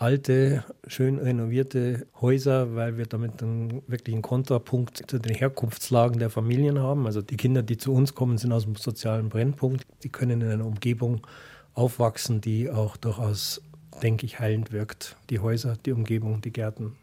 alte, 0.00 0.64
schön 0.86 1.18
renovierte 1.18 2.06
Häuser, 2.20 2.74
weil 2.74 2.96
wir 2.96 3.06
damit 3.06 3.42
einen 3.42 3.82
wirklichen 3.86 4.22
Kontrapunkt 4.22 5.02
zu 5.10 5.18
den 5.18 5.34
Herkunftslagen 5.34 6.18
der 6.18 6.30
Familien 6.30 6.78
haben. 6.78 7.06
Also 7.06 7.20
die 7.20 7.36
Kinder, 7.36 7.62
die 7.62 7.76
zu 7.76 7.92
uns 7.92 8.14
kommen, 8.14 8.38
sind 8.38 8.52
aus 8.52 8.64
dem 8.64 8.76
sozialen 8.76 9.28
Brennpunkt. 9.28 9.84
Die 10.02 10.08
können 10.08 10.40
in 10.40 10.48
einer 10.48 10.66
Umgebung 10.66 11.26
aufwachsen, 11.74 12.40
die 12.40 12.70
auch 12.70 12.96
durchaus, 12.96 13.60
denke 14.02 14.24
ich, 14.24 14.40
heilend 14.40 14.72
wirkt. 14.72 15.16
Die 15.28 15.40
Häuser, 15.40 15.76
die 15.84 15.92
Umgebung, 15.92 16.40
die 16.40 16.52
Gärten. 16.52 16.96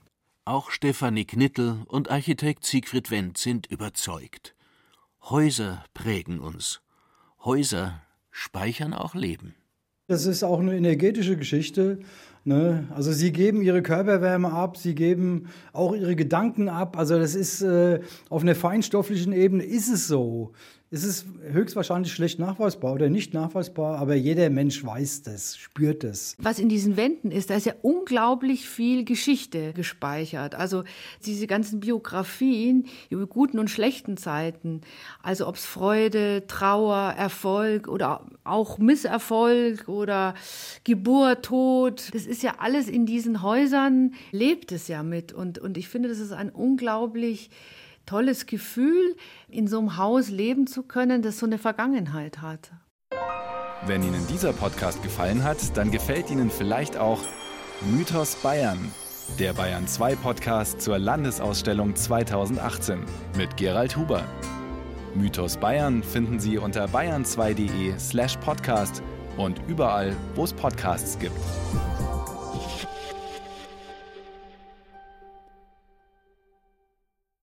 Auch 0.46 0.72
Stefanie 0.72 1.26
Knittel 1.26 1.78
und 1.88 2.10
Architekt 2.10 2.66
Siegfried 2.66 3.12
Wendt 3.12 3.38
sind 3.38 3.68
überzeugt. 3.68 4.56
Häuser 5.22 5.84
prägen 5.94 6.40
uns. 6.40 6.82
Häuser 7.44 8.02
speichern 8.38 8.94
auch 8.94 9.16
Leben. 9.16 9.56
Das 10.08 10.28
ist 10.28 10.44
auch 10.44 10.60
eine 10.60 10.78
energetische 10.78 11.36
Geschichte. 11.38 12.00
Ne? 12.46 12.88
Also 12.96 13.12
sie 13.12 13.34
geben 13.34 13.64
ihre 13.64 13.82
Körperwärme 13.82 14.54
ab, 14.54 14.78
sie 14.78 14.94
geben 14.94 15.48
auch 15.74 15.96
ihre 15.96 16.16
Gedanken 16.16 16.70
ab. 16.70 16.98
Also 16.98 17.18
das 17.18 17.34
ist 17.34 17.62
äh, 17.64 18.00
auf 18.30 18.44
einer 18.44 18.54
feinstofflichen 18.54 19.34
Ebene 19.34 19.64
ist 19.64 19.90
es 19.90 20.08
so. 20.08 20.54
Es 20.90 21.04
ist 21.04 21.26
höchstwahrscheinlich 21.42 22.14
schlecht 22.14 22.40
nachweisbar 22.40 22.94
oder 22.94 23.10
nicht 23.10 23.34
nachweisbar, 23.34 23.98
aber 24.00 24.16
jeder 24.16 24.50
Mensch 24.50 24.86
weiß 24.86 25.22
das, 25.24 25.58
spürt 25.58 26.06
es. 26.06 26.38
Was 26.40 26.60
in 26.60 26.70
diesen 26.70 26.96
Wänden 26.96 27.30
ist, 27.30 27.50
da 27.50 27.56
ist 27.56 27.66
ja 27.66 27.74
unglaublich 27.82 28.70
viel 28.70 29.04
Geschichte 29.04 29.74
gespeichert. 29.74 30.56
Also 30.56 30.86
diese 31.26 31.46
ganzen 31.46 31.82
Biografien 31.82 32.86
über 33.10 33.28
guten 33.28 33.60
und 33.60 33.70
schlechten 33.70 34.16
Zeiten. 34.16 34.80
Also 35.22 35.46
ob 35.50 35.56
es 35.56 35.66
Freude, 35.66 36.48
Trauer, 36.48 37.16
Erfolg 37.18 37.90
oder 37.90 38.26
auch 38.46 38.78
Misserfolg 38.78 39.90
oder 39.90 40.36
Geburt, 40.86 41.44
Tod. 41.44 42.14
Das 42.14 42.26
ist 42.26 42.44
ja 42.44 42.56
alles 42.60 42.88
in 42.88 43.06
diesen 43.06 43.42
Häusern, 43.42 44.14
lebt 44.32 44.72
es 44.72 44.88
ja 44.88 45.04
mit. 45.04 45.34
Und, 45.34 45.60
und 45.60 45.78
ich 45.78 45.90
finde, 45.90 46.08
das 46.08 46.20
ist 46.20 46.32
ein 46.32 46.50
unglaublich 46.50 47.50
tolles 48.08 48.48
Gefühl, 48.48 49.16
in 49.48 49.68
so 49.68 49.78
einem 49.78 49.98
Haus 49.98 50.30
leben 50.30 50.66
zu 50.66 50.82
können, 50.82 51.22
das 51.22 51.38
so 51.38 51.46
eine 51.46 51.60
Vergangenheit 51.60 52.42
hat. 52.42 52.72
Wenn 53.86 54.02
Ihnen 54.02 54.26
dieser 54.28 54.54
Podcast 54.54 55.04
gefallen 55.04 55.44
hat, 55.44 55.78
dann 55.78 55.92
gefällt 55.92 56.32
Ihnen 56.32 56.50
vielleicht 56.50 56.98
auch 56.98 57.20
Mythos 57.92 58.36
Bayern, 58.38 58.92
der 59.38 59.54
Bayern 59.54 59.88
2 59.88 60.16
Podcast 60.16 60.82
zur 60.82 60.98
Landesausstellung 60.98 61.96
2018 61.96 63.04
mit 63.38 63.56
Gerald 63.56 63.96
Huber. 63.96 64.24
Mythos 65.14 65.58
Bayern 65.58 66.02
finden 66.02 66.40
Sie 66.40 66.58
unter 66.58 66.86
bayern2.de 66.86 67.98
slash 68.00 68.38
podcast 68.38 69.04
und 69.38 69.62
überall, 69.68 70.16
wo 70.36 70.44
es 70.44 70.54
Podcasts 70.54 71.18
gibt. 71.20 71.38